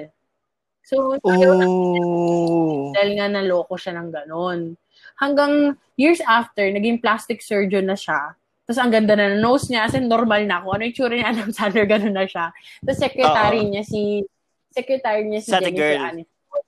So, 0.86 1.18
oh. 1.18 2.94
dahil 2.94 3.18
nga 3.18 3.26
naloko 3.26 3.74
siya 3.74 3.98
ng 3.98 4.08
ganon 4.08 4.78
hanggang 5.20 5.76
years 5.96 6.20
after, 6.24 6.64
naging 6.68 7.00
plastic 7.00 7.40
surgeon 7.40 7.88
na 7.88 7.96
siya. 7.96 8.36
Tapos 8.66 8.82
ang 8.82 8.90
ganda 8.90 9.14
na 9.14 9.32
ng 9.32 9.42
nose 9.42 9.70
niya, 9.70 9.86
as 9.86 9.94
in 9.94 10.10
normal 10.10 10.42
na. 10.42 10.60
Kung 10.60 10.74
ano 10.74 10.82
yung 10.84 10.96
tsura 10.96 11.14
ni 11.14 11.24
Adam 11.30 11.50
Sandler, 11.54 11.86
gano'n 11.86 12.14
na 12.14 12.26
siya. 12.26 12.50
Tapos 12.82 12.98
secretary 12.98 13.60
Uh-oh. 13.62 13.70
niya 13.70 13.84
si, 13.86 14.26
secretary 14.74 15.22
niya 15.24 15.40
si 15.40 15.50
Sa 15.54 15.62
Jennifer 15.62 15.96
Aniston. 16.02 16.62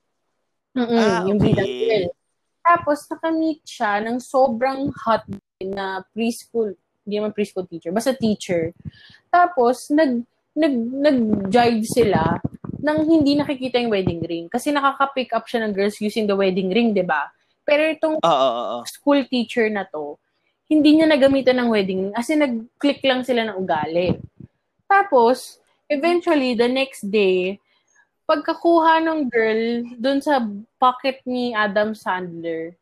Mm-mm, 0.78 0.94
ah, 0.94 1.22
yung 1.26 1.38
okay. 1.42 1.54
girl. 1.58 2.06
Tapos 2.62 2.98
nakamit 3.10 3.60
siya 3.66 3.98
ng 4.04 4.22
sobrang 4.22 4.92
hot 4.94 5.26
na 5.58 6.06
preschool, 6.14 6.76
hindi 7.02 7.14
naman 7.18 7.34
preschool 7.34 7.66
teacher, 7.66 7.90
basta 7.90 8.14
teacher. 8.14 8.70
Tapos 9.32 9.90
nag 9.90 10.22
nag 10.58 10.74
nag-jive 10.74 11.86
sila 11.86 12.38
nang 12.78 13.06
hindi 13.06 13.34
nakikita 13.34 13.78
yung 13.82 13.90
wedding 13.90 14.22
ring 14.22 14.46
kasi 14.46 14.70
nakaka-pick 14.70 15.34
up 15.34 15.46
siya 15.50 15.66
ng 15.66 15.72
girls 15.74 15.98
using 15.98 16.30
the 16.30 16.36
wedding 16.36 16.70
ring, 16.70 16.94
'di 16.94 17.02
ba? 17.02 17.26
Pero 17.68 17.84
itong 17.84 18.16
oh, 18.24 18.24
oh, 18.24 18.64
oh. 18.80 18.82
school 18.88 19.20
teacher 19.28 19.68
na 19.68 19.84
to, 19.84 20.16
hindi 20.72 20.96
niya 20.96 21.04
nagamitan 21.04 21.60
ng 21.60 21.68
wedding 21.68 22.16
kasi 22.16 22.32
nag-click 22.32 23.04
lang 23.04 23.20
sila 23.20 23.44
ng 23.44 23.60
ugali. 23.60 24.16
Tapos, 24.88 25.60
eventually, 25.84 26.56
the 26.56 26.64
next 26.64 27.04
day, 27.12 27.60
pagkakuha 28.24 29.04
ng 29.04 29.28
girl 29.28 29.84
dun 30.00 30.24
sa 30.24 30.40
pocket 30.80 31.20
ni 31.28 31.52
Adam 31.52 31.92
Sandler, 31.92 32.72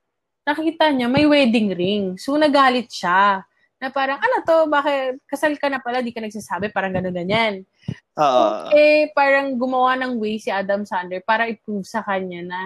nakita 0.47 0.95
niya 0.95 1.11
may 1.11 1.27
wedding 1.27 1.75
ring. 1.75 2.05
So, 2.15 2.39
nagalit 2.39 2.87
siya. 2.87 3.43
Na 3.83 3.91
parang, 3.91 4.23
ano 4.23 4.37
to, 4.47 4.71
bakit 4.71 5.19
kasal 5.27 5.55
ka 5.59 5.67
na 5.67 5.83
pala, 5.83 5.99
di 5.99 6.15
ka 6.15 6.23
nagsasabi, 6.23 6.71
parang 6.71 6.95
gano'n 6.95 7.15
ganyan. 7.15 7.67
Uh, 8.15 8.71
eh, 8.71 9.11
parang 9.15 9.59
gumawa 9.59 9.99
ng 9.99 10.19
way 10.19 10.39
si 10.39 10.51
Adam 10.51 10.87
Sandler 10.87 11.23
para 11.27 11.51
i-prove 11.51 11.87
sa 11.87 12.07
kanya 12.07 12.43
na 12.43 12.61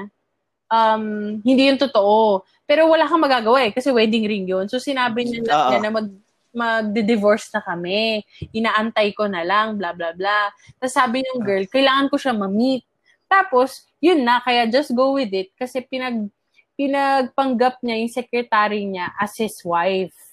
um, 0.70 1.37
hindi 1.42 1.68
yung 1.68 1.83
totoo. 1.83 2.46
Pero 2.64 2.87
wala 2.87 3.11
kang 3.11 3.20
magagawa 3.20 3.66
eh, 3.66 3.74
kasi 3.74 3.90
wedding 3.90 4.24
ring 4.24 4.46
yun. 4.46 4.70
So 4.70 4.78
sinabi 4.78 5.26
niya 5.26 5.42
lang 5.44 5.59
uh-huh. 5.59 5.83
na 5.83 5.90
mag 5.90 6.09
magde-divorce 6.50 7.54
na 7.54 7.62
kami. 7.62 8.26
Inaantay 8.50 9.14
ko 9.14 9.30
na 9.30 9.46
lang, 9.46 9.78
bla 9.78 9.94
bla 9.94 10.11
bla. 10.14 10.50
Tapos 10.83 10.94
sabi 10.94 11.22
ng 11.22 11.42
girl, 11.46 11.62
kailangan 11.70 12.11
ko 12.11 12.18
siya 12.18 12.35
ma-meet. 12.35 12.83
Tapos, 13.30 13.87
yun 14.02 14.26
na, 14.26 14.42
kaya 14.42 14.66
just 14.66 14.90
go 14.90 15.14
with 15.14 15.30
it. 15.30 15.54
Kasi 15.54 15.87
pinag, 15.87 16.26
pinagpanggap 16.74 17.78
niya 17.87 18.02
yung 18.02 18.11
secretary 18.11 18.83
niya 18.83 19.14
as 19.14 19.38
his 19.38 19.62
wife. 19.62 20.30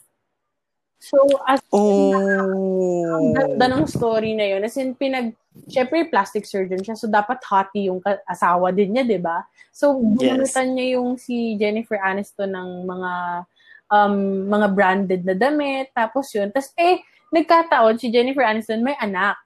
So, 0.98 1.22
as 1.46 1.62
oh. 1.70 2.18
ang 3.06 3.38
ganda 3.38 3.66
ng 3.70 3.86
story 3.86 4.34
na 4.34 4.50
yun. 4.50 4.66
As 4.66 4.76
in, 4.82 4.98
pinag, 4.98 5.38
syempre, 5.70 6.10
plastic 6.10 6.44
surgeon 6.50 6.82
siya. 6.82 6.98
So, 6.98 7.06
dapat 7.06 7.38
hottie 7.46 7.94
yung 7.94 8.02
asawa 8.26 8.74
din 8.74 8.98
niya, 8.98 9.06
di 9.06 9.22
ba? 9.22 9.46
So, 9.70 9.94
gumamitan 9.94 10.74
yes. 10.74 10.74
niya 10.74 10.88
yung 10.98 11.10
si 11.22 11.54
Jennifer 11.62 12.02
Aniston 12.02 12.50
ng 12.50 12.70
mga 12.90 13.12
um, 13.94 14.16
mga 14.50 14.68
branded 14.74 15.22
na 15.24 15.36
damit. 15.38 15.94
Tapos 15.94 16.34
yun. 16.34 16.50
Tapos, 16.50 16.74
eh, 16.76 17.02
nagkataon, 17.32 18.02
si 18.02 18.10
Jennifer 18.10 18.44
Aniston 18.44 18.84
may 18.84 18.98
anak 19.00 19.38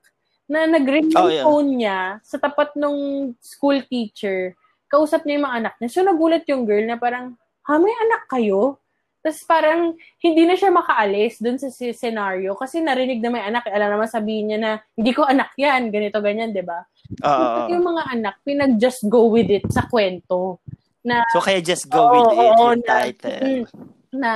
na 0.52 0.68
nag-ring 0.68 1.12
oh, 1.16 1.32
yeah. 1.32 1.48
phone 1.48 1.80
niya 1.80 2.20
sa 2.24 2.36
tapat 2.36 2.76
nung 2.76 3.32
school 3.40 3.80
teacher. 3.88 4.52
Kausap 4.92 5.24
niya 5.24 5.40
yung 5.40 5.48
mga 5.48 5.58
anak 5.64 5.74
niya. 5.80 5.90
So, 5.96 6.04
nagulat 6.04 6.44
yung 6.52 6.68
girl 6.68 6.84
na 6.84 7.00
parang, 7.00 7.40
ha, 7.68 7.80
may 7.80 7.96
anak 7.96 8.28
kayo? 8.28 8.81
Tapos 9.22 9.46
parang 9.46 9.94
hindi 10.18 10.44
na 10.50 10.58
siya 10.58 10.74
makaalis 10.74 11.38
dun 11.38 11.62
sa 11.62 11.70
scenario 11.70 12.58
kasi 12.58 12.82
narinig 12.82 13.22
na 13.22 13.30
may 13.30 13.46
anak. 13.46 13.70
Alam 13.70 13.98
naman 13.98 14.10
sabihin 14.10 14.46
niya 14.50 14.60
na 14.60 14.72
hindi 14.98 15.14
ko 15.14 15.22
anak 15.30 15.54
yan, 15.62 15.94
ganito, 15.94 16.18
ganyan, 16.26 16.50
di 16.50 16.66
ba? 16.66 16.82
Uh, 17.22 17.70
yung 17.70 17.86
mga 17.86 18.04
anak, 18.18 18.36
pinag-just 18.42 19.06
go 19.06 19.30
with 19.30 19.48
it 19.54 19.62
sa 19.70 19.86
kwento. 19.86 20.58
Na, 21.06 21.22
so 21.30 21.42
kaya 21.42 21.62
just 21.62 21.86
go 21.86 22.02
oh, 22.02 22.12
with 22.14 22.30
it, 22.34 22.40
oh, 22.42 22.74
yung 22.74 22.82
na, 22.82 22.90
title. 22.90 23.42
Mm, 23.46 23.64
na, 24.10 24.34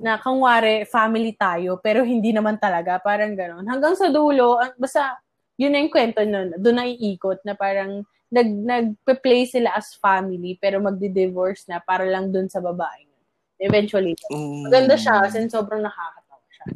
na 0.00 0.12
kangwari, 0.16 0.88
family 0.88 1.36
tayo, 1.36 1.76
pero 1.76 2.00
hindi 2.00 2.32
naman 2.32 2.56
talaga. 2.56 2.96
Parang 2.96 3.36
gano'n. 3.36 3.68
Hanggang 3.68 4.00
sa 4.00 4.08
dulo, 4.08 4.56
basta 4.80 5.20
yun 5.60 5.76
na 5.76 5.80
yung 5.84 5.92
kwento 5.92 6.24
nun. 6.24 6.56
Doon 6.56 6.76
na 6.80 6.88
iikot 6.88 7.44
na 7.44 7.52
parang 7.52 8.00
nag, 8.32 8.48
nagpe-play 8.48 9.44
sila 9.44 9.76
as 9.76 9.92
family 10.00 10.56
pero 10.56 10.80
magdi-divorce 10.80 11.68
na 11.68 11.84
para 11.84 12.08
lang 12.08 12.32
doon 12.32 12.48
sa 12.48 12.64
babae 12.64 13.06
Eventually. 13.60 14.14
Mm. 14.28 14.68
Maganda 14.68 14.94
siya 14.96 15.24
kasi 15.24 15.48
sobrang 15.48 15.80
nakakatawa 15.80 16.46
siya. 16.52 16.66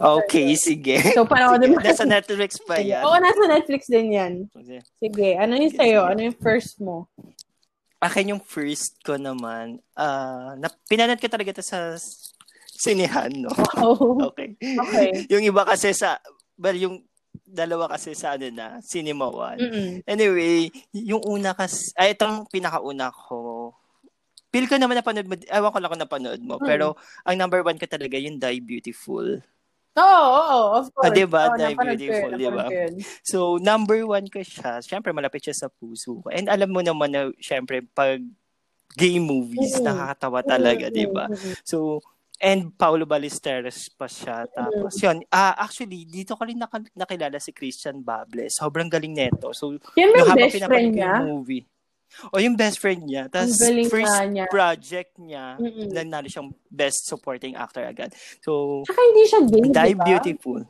okay, 0.20 0.48
sige. 0.58 0.98
So, 1.14 1.28
parang 1.28 1.62
sige. 1.62 1.76
Nasa 1.78 2.04
Netflix 2.06 2.58
pa 2.62 2.82
yan. 2.82 3.02
Oo, 3.06 3.18
nasa 3.18 3.44
Netflix 3.46 3.86
din 3.86 4.16
yan. 4.16 4.32
Sige. 4.50 4.76
sige. 4.98 5.28
Ano 5.38 5.54
yung 5.54 5.74
sa'yo? 5.74 6.00
Ano 6.06 6.20
yung 6.26 6.38
first 6.38 6.82
mo? 6.82 7.06
Akin 8.02 8.36
yung 8.36 8.42
first 8.42 9.00
ko 9.00 9.16
naman, 9.16 9.80
uh, 9.96 10.52
na, 10.60 10.68
pinanood 10.84 11.22
ko 11.22 11.32
talaga 11.32 11.56
ito 11.56 11.64
sa 11.64 11.96
sinihan, 12.76 13.32
no? 13.32 13.48
Wow. 13.50 13.96
okay. 14.30 14.52
Okay. 14.60 15.08
yung 15.32 15.42
iba 15.42 15.64
kasi 15.64 15.96
sa, 15.96 16.20
well, 16.60 16.76
yung 16.76 17.00
dalawa 17.46 17.88
kasi 17.96 18.12
sa 18.12 18.36
ano 18.36 18.48
na, 18.52 18.84
Cinema 18.84 19.32
One. 19.32 19.60
Mm-mm. 19.60 19.90
Anyway, 20.04 20.68
yung 20.92 21.24
una 21.24 21.56
kasi, 21.56 21.92
ay, 21.96 22.12
itong 22.12 22.44
pinakauna 22.52 23.08
ko, 23.08 23.36
feel 24.56 24.64
ko 24.64 24.80
naman 24.80 24.96
napanood 24.96 25.28
mo, 25.28 25.36
ewan 25.36 25.68
ko 25.68 25.78
lang 25.78 25.90
kung 25.92 26.00
napanood 26.00 26.40
mo, 26.40 26.56
Mm. 26.56 26.64
pero 26.64 26.86
ang 27.28 27.36
number 27.36 27.60
one 27.60 27.76
ka 27.76 27.84
talaga 27.84 28.16
yung 28.16 28.40
Die 28.40 28.60
Beautiful. 28.64 29.44
Oo, 29.96 30.28
oo, 30.32 30.60
of 30.80 30.88
course. 30.96 31.04
Ah, 31.04 31.12
diba? 31.12 31.42
Oo, 31.44 31.56
Die 31.56 31.72
ko 31.76 31.82
yun, 31.84 31.92
Beautiful, 31.92 32.32
diba? 32.36 32.64
ko 32.64 32.72
yun. 32.72 32.94
So, 33.20 33.38
number 33.60 34.00
one 34.04 34.28
ko 34.28 34.40
siya. 34.40 34.80
Siyempre, 34.80 35.12
malapit 35.12 35.44
siya 35.44 35.56
sa 35.56 35.68
puso 35.68 36.20
ko. 36.20 36.32
And 36.32 36.48
alam 36.48 36.72
mo 36.72 36.80
naman 36.80 37.12
na, 37.12 37.28
siyempre, 37.36 37.84
pag 37.84 38.20
gay 38.96 39.20
movies, 39.20 39.76
Mm. 39.76 39.92
nakakatawa 39.92 40.40
talaga, 40.40 40.88
Mm, 40.88 40.96
di 40.96 41.04
ba? 41.04 41.28
mm, 41.28 41.36
mm. 41.36 41.54
So, 41.64 42.00
and 42.40 42.72
Paulo 42.76 43.04
Ballesteros 43.08 43.88
pa 43.92 44.04
siya. 44.04 44.44
Tapos, 44.48 44.92
yun. 45.00 45.20
Ah, 45.28 45.56
actually, 45.60 46.04
dito 46.04 46.36
ko 46.36 46.44
rin 46.44 46.60
nakilala 46.92 47.36
si 47.40 47.52
Christian 47.52 48.00
Bable. 48.04 48.48
Sobrang 48.48 48.88
galing 48.88 49.12
neto. 49.16 49.52
So, 49.56 49.76
Yan 49.96 50.12
ba 50.12 50.18
yung 50.24 50.36
best 50.36 50.60
friend 50.60 50.92
ko 50.92 51.00
niya? 51.00 51.12
yung 51.12 51.28
movie. 51.40 51.64
O 52.32 52.38
yung 52.38 52.56
best 52.56 52.78
friend 52.78 53.04
niya. 53.04 53.28
Tapos, 53.28 53.60
first 53.86 54.16
niya. 54.30 54.46
project 54.48 55.12
niya, 55.16 55.56
Mm-mm. 55.56 55.92
nanalo 55.92 56.26
siyang 56.26 56.48
best 56.66 57.04
supporting 57.04 57.52
actor 57.52 57.82
agad. 57.82 58.10
So, 58.40 58.82
Tsaka 58.82 59.00
hindi 59.02 59.22
siya 59.24 59.40
gay, 59.42 59.62
Die 59.66 59.92
di 59.92 59.94
ba? 59.94 60.04
Beautiful. 60.04 60.60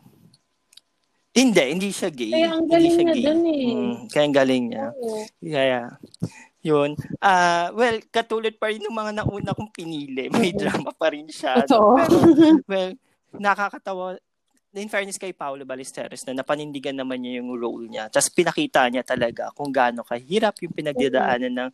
Hindi, 1.30 1.62
hindi 1.68 1.88
siya 1.92 2.08
gay. 2.08 2.32
Kaya 2.32 2.48
ang 2.50 2.64
Hindi 2.64 2.72
galing 2.72 2.90
siya 2.90 3.04
niya 3.04 3.14
gay. 3.14 3.24
dun 3.24 3.40
eh. 3.44 3.64
Mm, 3.68 3.96
kaya 4.08 4.24
ang 4.24 4.36
galing 4.36 4.64
niya. 4.66 4.86
Oo. 4.96 5.20
Kaya, 5.38 5.80
yun. 6.62 6.90
Ah, 7.20 7.68
well, 7.70 7.96
katulad 8.08 8.54
pa 8.56 8.72
rin 8.72 8.80
ng 8.80 8.90
mga 8.90 9.12
nauna 9.14 9.52
kong 9.52 9.70
pinili. 9.70 10.32
May 10.32 10.50
drama 10.50 10.90
pa 10.90 11.12
rin 11.12 11.28
siya. 11.28 11.62
Totoo. 11.62 11.92
Pero, 11.94 12.16
well, 12.64 12.90
nakakatawa. 13.36 14.16
In 14.76 14.92
fairness 14.92 15.16
kay 15.16 15.32
Paolo 15.32 15.64
Ballesteros 15.64 16.20
na 16.28 16.36
napanindigan 16.36 16.92
naman 16.92 17.24
niya 17.24 17.40
yung 17.40 17.56
role 17.56 17.88
niya. 17.88 18.12
Tapos 18.12 18.28
pinakita 18.28 18.84
niya 18.92 19.00
talaga 19.00 19.48
kung 19.56 19.72
gaano 19.72 20.04
kahirap 20.04 20.60
yung 20.60 20.76
pinagdadaanan 20.76 21.48
ng 21.48 21.70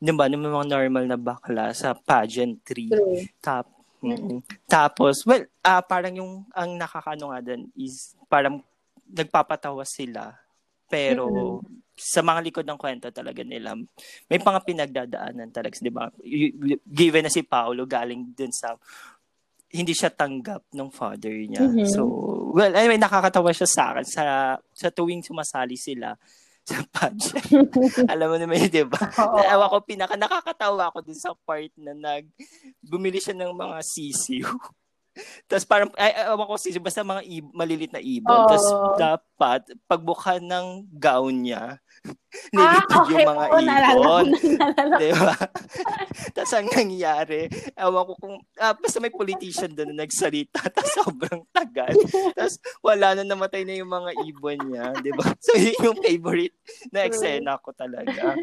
ng 0.00 0.16
ba, 0.16 0.24
ng 0.32 0.40
mga 0.40 0.68
normal 0.72 1.04
na 1.04 1.20
bakla 1.20 1.76
sa 1.76 1.92
pageantry. 1.92 2.88
True. 2.88 3.28
Tap, 3.44 3.68
Mm. 4.00 4.40
Tapos, 4.64 5.28
well, 5.28 5.44
ah 5.60 5.84
parang 5.84 6.16
yung 6.16 6.48
ang 6.56 6.72
nakakaano 6.80 7.36
nga 7.36 7.44
dun 7.44 7.68
is 7.76 8.16
parang 8.32 8.64
nagpapatawa 9.04 9.84
sila. 9.84 10.32
Pero 10.88 11.60
sa 11.92 12.24
mga 12.24 12.40
likod 12.40 12.64
ng 12.64 12.80
kwento 12.80 13.12
talaga 13.12 13.44
nila, 13.44 13.76
may 14.32 14.40
mga 14.40 14.60
pinagdadaanan 14.64 15.52
talaga, 15.52 15.76
'di 15.76 15.92
ba? 15.92 16.08
Given 16.88 17.28
na 17.28 17.32
si 17.32 17.44
Paolo 17.44 17.84
galing 17.84 18.32
dun 18.32 18.48
sa 18.56 18.72
hindi 19.70 19.94
siya 19.94 20.10
tanggap 20.10 20.66
ng 20.74 20.90
father 20.90 21.30
niya. 21.30 21.62
Mhm. 21.62 21.86
So, 21.86 22.02
well, 22.50 22.74
anyway, 22.74 22.98
nakakatawa 22.98 23.54
siya 23.54 23.68
sa 23.70 23.82
akin 23.94 24.06
sa 24.06 24.22
sa 24.58 24.88
tuwing 24.90 25.22
sumasali 25.22 25.78
sila 25.78 26.14
sa 26.70 26.82
pageant. 26.90 27.70
Alam 28.12 28.26
mo 28.30 28.36
naman 28.36 28.66
yun, 28.66 28.70
di 28.70 28.84
ba? 28.86 29.00
Ewan 29.48 29.70
ko, 29.70 29.76
pinaka 29.82 30.14
nakakatawa 30.18 30.90
ako 30.90 31.06
dun 31.06 31.18
sa 31.18 31.32
part 31.34 31.72
na 31.78 31.94
nag, 31.94 32.26
bumili 32.82 33.18
siya 33.18 33.34
ng 33.34 33.54
mga 33.54 33.78
sisiw. 33.82 34.46
Tapos 35.48 35.66
parang, 35.66 35.90
ay, 35.98 36.12
ewan 36.26 36.46
ko 36.46 36.56
sisiw, 36.56 36.82
basta 36.82 37.02
mga 37.02 37.22
ib- 37.26 37.54
malilit 37.54 37.92
na 37.92 38.02
ibon. 38.02 38.30
Oo. 38.32 38.48
Tapos 38.48 38.66
dapat, 38.96 39.60
pagbuka 39.88 40.38
ng 40.38 40.86
gown 40.96 41.34
niya, 41.44 41.76
Ah, 42.56 42.80
nilipid 42.80 42.96
okay. 42.96 43.12
yung 43.12 43.28
mga 43.28 43.44
ko 43.44 43.56
ibon. 43.58 43.64
na, 43.66 43.74
naalala 43.76 43.94
ko. 43.98 44.14
Di 44.96 45.10
ba? 45.12 45.34
Tapos 46.34 46.52
ang 46.56 46.68
nangyari, 46.70 47.40
ewan 47.76 48.04
ko 48.06 48.12
kung, 48.16 48.36
ah, 48.56 48.74
basta 48.74 48.98
may 49.02 49.12
politician 49.12 49.70
doon 49.74 49.92
na 49.92 50.06
nagsalita, 50.06 50.62
tapos 50.70 50.92
sobrang 50.96 51.42
tagal. 51.50 51.92
Tapos 52.32 52.56
wala 52.80 53.18
na 53.18 53.24
namatay 53.26 53.66
na 53.66 53.76
yung 53.76 53.90
mga 53.90 54.10
ibon 54.30 54.58
niya, 54.70 54.94
di 55.02 55.10
ba? 55.12 55.26
So 55.42 55.58
yun 55.58 55.76
yung 55.82 55.98
favorite 56.00 56.54
na 56.94 57.04
eksena 57.04 57.58
ko 57.60 57.74
talaga. 57.74 58.38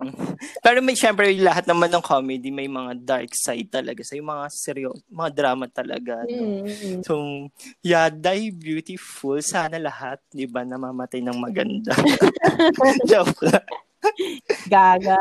Pero 0.64 0.78
may 0.80 0.96
syempre 0.96 1.30
lahat 1.36 1.68
naman 1.68 1.92
ng 1.92 2.04
comedy 2.04 2.48
may 2.48 2.66
mga 2.66 2.96
dark 3.00 3.30
side 3.36 3.68
talaga. 3.68 4.00
So 4.02 4.16
yung 4.16 4.30
mga 4.32 4.46
seryo, 4.48 4.88
mga 5.10 5.30
drama 5.34 5.66
talaga. 5.68 6.24
no? 6.26 6.64
Mm. 6.66 7.00
So, 7.04 7.14
yeah, 7.84 8.08
die 8.08 8.52
beautiful. 8.54 9.38
Sana 9.44 9.76
lahat, 9.76 10.20
di 10.32 10.48
ba, 10.48 10.64
namamatay 10.64 11.20
ng 11.20 11.38
maganda. 11.38 11.92
Joke 13.10 13.44
lang. 13.44 13.66
Gaga. 14.68 15.18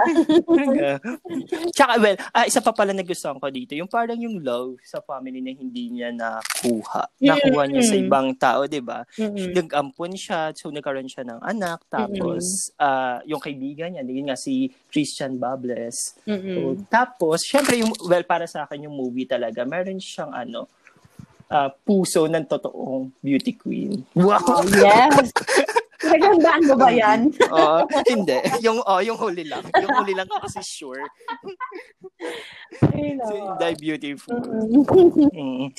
Tsaka, 1.76 1.94
well, 2.02 2.18
ah, 2.34 2.46
isa 2.46 2.60
pa 2.60 2.72
pala 2.74 2.92
nagustuhan 2.94 3.38
ko 3.38 3.48
dito, 3.50 3.74
yung 3.74 3.90
parang 3.90 4.20
yung 4.20 4.42
love 4.42 4.78
sa 4.84 5.00
family 5.04 5.40
na 5.42 5.54
hindi 5.54 5.94
niya 5.94 6.14
nakuha. 6.14 7.10
Nakuha 7.22 7.64
niya 7.70 7.84
sa 7.86 7.96
ibang 7.98 8.34
tao, 8.36 8.66
di 8.66 8.82
ba? 8.82 9.06
Mm-mm. 9.18 9.56
Nag-ampon 9.56 10.14
siya, 10.16 10.52
so 10.54 10.70
nagkaroon 10.70 11.10
siya 11.10 11.26
ng 11.26 11.42
anak, 11.42 11.86
tapos 11.88 12.74
ah, 12.78 13.22
yung 13.26 13.42
kaibigan 13.42 13.96
niya, 13.96 14.04
yun 14.06 14.30
nga 14.30 14.38
si 14.40 14.70
Christian 14.90 15.38
Bables. 15.38 16.18
So, 16.26 16.32
Mm-mm. 16.32 16.86
tapos, 16.90 17.46
syempre, 17.46 17.80
yung, 17.80 17.94
well, 18.06 18.26
para 18.26 18.46
sa 18.46 18.66
akin 18.66 18.90
yung 18.90 18.96
movie 18.96 19.30
talaga, 19.30 19.66
meron 19.66 20.02
siyang 20.02 20.34
ano, 20.34 20.68
ah, 21.50 21.74
puso 21.74 22.30
ng 22.30 22.46
totoong 22.46 23.10
beauty 23.20 23.58
queen. 23.58 24.06
Wow! 24.14 24.62
Yes. 24.70 25.34
Nagandaan 26.00 26.64
mo 26.64 26.76
ba 26.80 26.90
yan? 27.04 27.32
Oo, 27.52 27.84
hindi. 28.08 28.38
Yung, 28.64 28.80
oh, 28.84 29.02
yung 29.04 29.20
huli 29.20 29.44
lang. 29.44 29.64
Yung 29.76 29.92
huli 30.00 30.16
lang 30.16 30.28
kasi 30.28 30.64
sure. 30.64 31.04
Ay, 32.96 33.20
So, 33.20 33.56
die 33.60 33.76
beautiful. 33.76 34.40
Mm. 34.40 35.72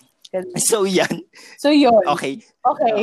So, 0.62 0.86
yan. 0.86 1.26
So, 1.58 1.74
yun. 1.74 2.06
Okay. 2.06 2.38
Okay. 2.62 3.02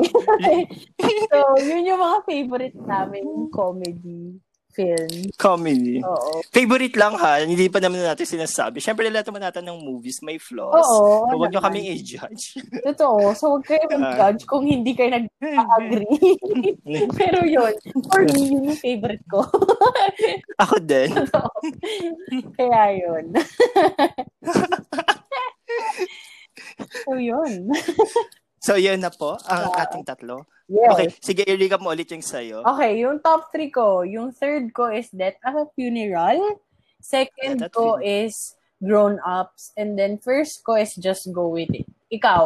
so, 1.28 1.38
yun 1.60 1.84
yung 1.84 2.00
mga 2.00 2.18
favorite 2.24 2.78
namin 2.80 3.52
comedy 3.52 4.40
film. 4.78 5.10
Comedy. 5.34 5.98
Oo. 6.06 6.46
Favorite 6.54 6.94
lang 6.94 7.18
ha. 7.18 7.42
Hindi 7.42 7.66
pa 7.66 7.82
naman 7.82 8.06
natin 8.06 8.30
sinasabi. 8.30 8.78
Siyempre, 8.78 9.10
lahat 9.10 9.26
naman 9.34 9.42
natin 9.50 9.66
ng 9.66 9.82
movies 9.82 10.22
may 10.22 10.38
flaws. 10.38 10.86
Oo. 10.86 11.26
So, 11.26 11.34
huwag 11.34 11.50
nyo 11.50 11.62
kaming 11.66 11.90
i-judge. 11.98 12.62
Totoo. 12.94 13.34
So, 13.34 13.58
huwag 13.58 13.66
kayo 13.66 13.82
mag-judge 13.90 14.46
kung 14.46 14.70
hindi 14.70 14.94
kayo 14.94 15.18
nag-agree. 15.18 16.06
Pero 17.20 17.42
yun, 17.42 17.74
for 18.14 18.22
me, 18.30 18.42
yun 18.54 18.70
yung 18.70 18.78
favorite 18.78 19.26
ko. 19.26 19.42
Ako 20.62 20.78
din. 20.86 21.10
Totoo. 21.10 21.50
Kaya 22.54 22.82
yun. 22.94 23.26
so, 27.02 27.18
yun. 27.18 27.74
So, 28.58 28.74
yun 28.76 29.00
na 29.00 29.10
po 29.10 29.38
ang 29.46 29.70
Ah. 29.70 29.86
ating 29.86 30.04
tatlo. 30.04 30.46
Yes. 30.68 30.90
Okay, 30.92 31.08
sige, 31.22 31.42
i-recap 31.44 31.80
mo 31.80 31.90
ulit 31.90 32.10
yung 32.10 32.20
sa'yo. 32.20 32.60
Okay, 32.66 33.00
yung 33.00 33.22
top 33.22 33.48
three 33.50 33.72
ko, 33.72 34.04
yung 34.04 34.36
third 34.36 34.74
ko 34.74 34.92
is 34.92 35.08
Death 35.10 35.40
at 35.40 35.56
a 35.56 35.64
Funeral. 35.72 36.60
Second 37.00 37.64
at 37.64 37.72
ko 37.72 37.96
Funeral. 37.96 38.28
is 38.28 38.36
Grown 38.78 39.16
Ups. 39.24 39.72
And 39.74 39.96
then 39.96 40.20
first 40.20 40.62
ko 40.62 40.76
is 40.76 40.92
Just 40.94 41.32
Go 41.32 41.48
With 41.50 41.72
It. 41.72 41.88
Ikaw. 42.10 42.44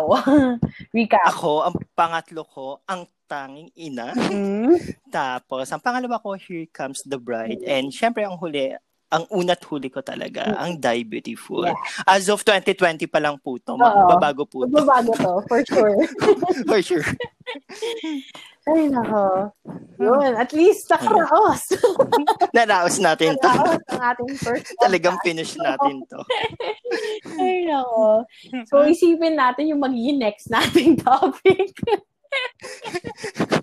Recap. 0.95 1.33
Ako, 1.33 1.65
ang 1.65 1.75
pangatlo 1.93 2.45
ko, 2.45 2.65
ang 2.85 3.09
tanging 3.25 3.71
ina. 3.73 4.11
Mm. 4.13 4.75
Tapos, 5.09 5.65
ang 5.69 5.79
pangalawa 5.79 6.19
ko, 6.19 6.35
Here 6.35 6.67
Comes 6.67 7.01
the 7.01 7.17
Bride. 7.17 7.63
And 7.63 7.89
syempre, 7.89 8.21
ang 8.21 8.37
huli, 8.37 8.75
ang 9.11 9.27
unat 9.27 9.59
huli 9.67 9.91
ko 9.91 9.99
talaga, 9.99 10.55
ang 10.55 10.79
Die 10.79 11.03
Beautiful. 11.03 11.67
Yeah. 11.67 11.75
As 12.07 12.31
of 12.31 12.47
2020 12.47 13.11
pa 13.11 13.19
lang 13.19 13.35
po 13.43 13.59
to. 13.59 13.75
Magbabago 13.75 14.47
po 14.47 14.63
to. 14.63 14.71
Magbabago 14.71 15.11
to, 15.19 15.33
for 15.51 15.61
sure. 15.67 15.95
For 16.71 16.79
sure. 16.79 17.03
Ay, 18.63 18.87
nako. 18.87 19.51
Yun, 19.99 20.37
at 20.37 20.53
least 20.55 20.87
nakaraos. 20.87 21.75
Naraos 22.55 22.95
natin 23.01 23.35
to. 23.41 23.49
Nakaraos 23.49 23.83
ang 23.91 24.01
ating 24.15 24.31
first 24.39 24.71
Talagang 24.85 25.19
podcast. 25.19 25.27
finish 25.27 25.51
natin 25.59 26.05
to. 26.07 26.21
Ay, 27.35 27.67
nako. 27.67 28.23
So, 28.71 28.87
isipin 28.87 29.35
natin 29.35 29.67
yung 29.75 29.83
magiging 29.83 30.21
next 30.21 30.47
nating 30.47 31.03
topic. 31.03 31.75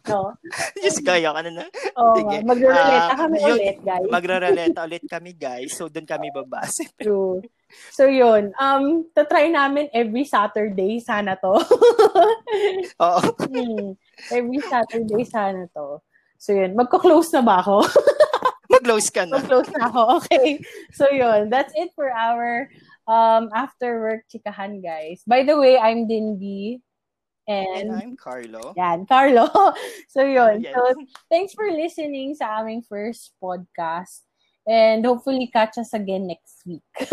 No? 0.08 0.32
Just 0.80 1.04
kaya 1.04 1.30
ka 1.30 1.40
na 1.44 1.50
na. 1.52 1.64
Oo, 1.94 2.16
Sige. 2.16 2.36
magre-relate 2.42 3.08
Ah, 3.12 3.18
kami 3.20 3.36
yun- 3.38 3.52
ulit, 3.54 3.78
guys. 3.84 4.08
Magre-relate 4.08 4.76
ulit 4.80 5.04
kami, 5.04 5.30
guys. 5.36 5.70
So, 5.76 5.86
doon 5.86 6.08
kami 6.08 6.32
babase. 6.32 6.88
True. 7.04 7.44
So, 7.92 8.08
yun. 8.08 8.56
Um, 8.56 9.04
tatry 9.12 9.52
namin 9.52 9.92
every 9.92 10.24
Saturday, 10.24 10.98
sana 10.98 11.36
to. 11.38 11.60
Oo. 13.04 13.20
Hmm. 13.44 13.88
Every 14.32 14.60
Saturday, 14.64 15.22
sana 15.28 15.68
to. 15.76 16.00
So, 16.40 16.56
yun. 16.56 16.72
Magko-close 16.74 17.34
na 17.36 17.42
ba 17.44 17.60
ako? 17.60 17.84
Mag-close 18.72 19.08
ka 19.12 19.24
na. 19.24 19.36
Mag-close 19.40 19.70
na 19.76 19.88
ako. 19.88 20.00
Okay. 20.22 20.60
So, 20.92 21.08
yun. 21.12 21.48
That's 21.52 21.72
it 21.76 21.92
for 21.92 22.08
our 22.08 22.68
um, 23.08 23.48
after 23.52 24.00
work 24.00 24.22
chikahan, 24.28 24.80
guys. 24.80 25.20
By 25.26 25.42
the 25.44 25.56
way, 25.56 25.76
I'm 25.76 26.08
Dindy. 26.08 26.80
And 27.48 27.88
And, 27.88 27.88
I'm 27.96 28.12
Carlo. 28.12 28.76
yan, 28.76 29.08
Carlo. 29.08 29.48
So, 30.12 30.20
yun. 30.20 30.60
Yes. 30.60 30.76
So, 30.76 30.92
thanks 31.32 31.56
for 31.56 31.64
listening 31.72 32.36
sa 32.36 32.60
aming 32.60 32.84
first 32.84 33.32
podcast. 33.40 34.28
And 34.68 35.00
hopefully 35.00 35.48
catch 35.48 35.80
us 35.80 35.96
again 35.96 36.28
next 36.28 36.60
week. 36.68 36.84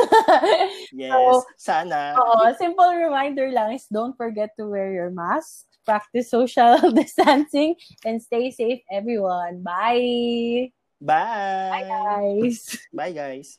Yes. 0.92 1.16
So, 1.16 1.44
Sana. 1.56 2.20
Oo, 2.20 2.52
simple 2.60 2.92
reminder 2.92 3.48
lang 3.56 3.80
is 3.80 3.88
don't 3.88 4.16
forget 4.20 4.52
to 4.60 4.68
wear 4.68 4.92
your 4.92 5.08
mask, 5.08 5.64
practice 5.88 6.28
social 6.28 6.76
distancing, 7.00 7.80
and 8.04 8.20
stay 8.20 8.52
safe, 8.52 8.84
everyone. 8.92 9.64
Bye! 9.64 10.76
Bye. 11.00 11.72
Bye, 11.72 11.88
guys! 11.88 12.76
Bye, 12.92 13.16
guys. 13.16 13.56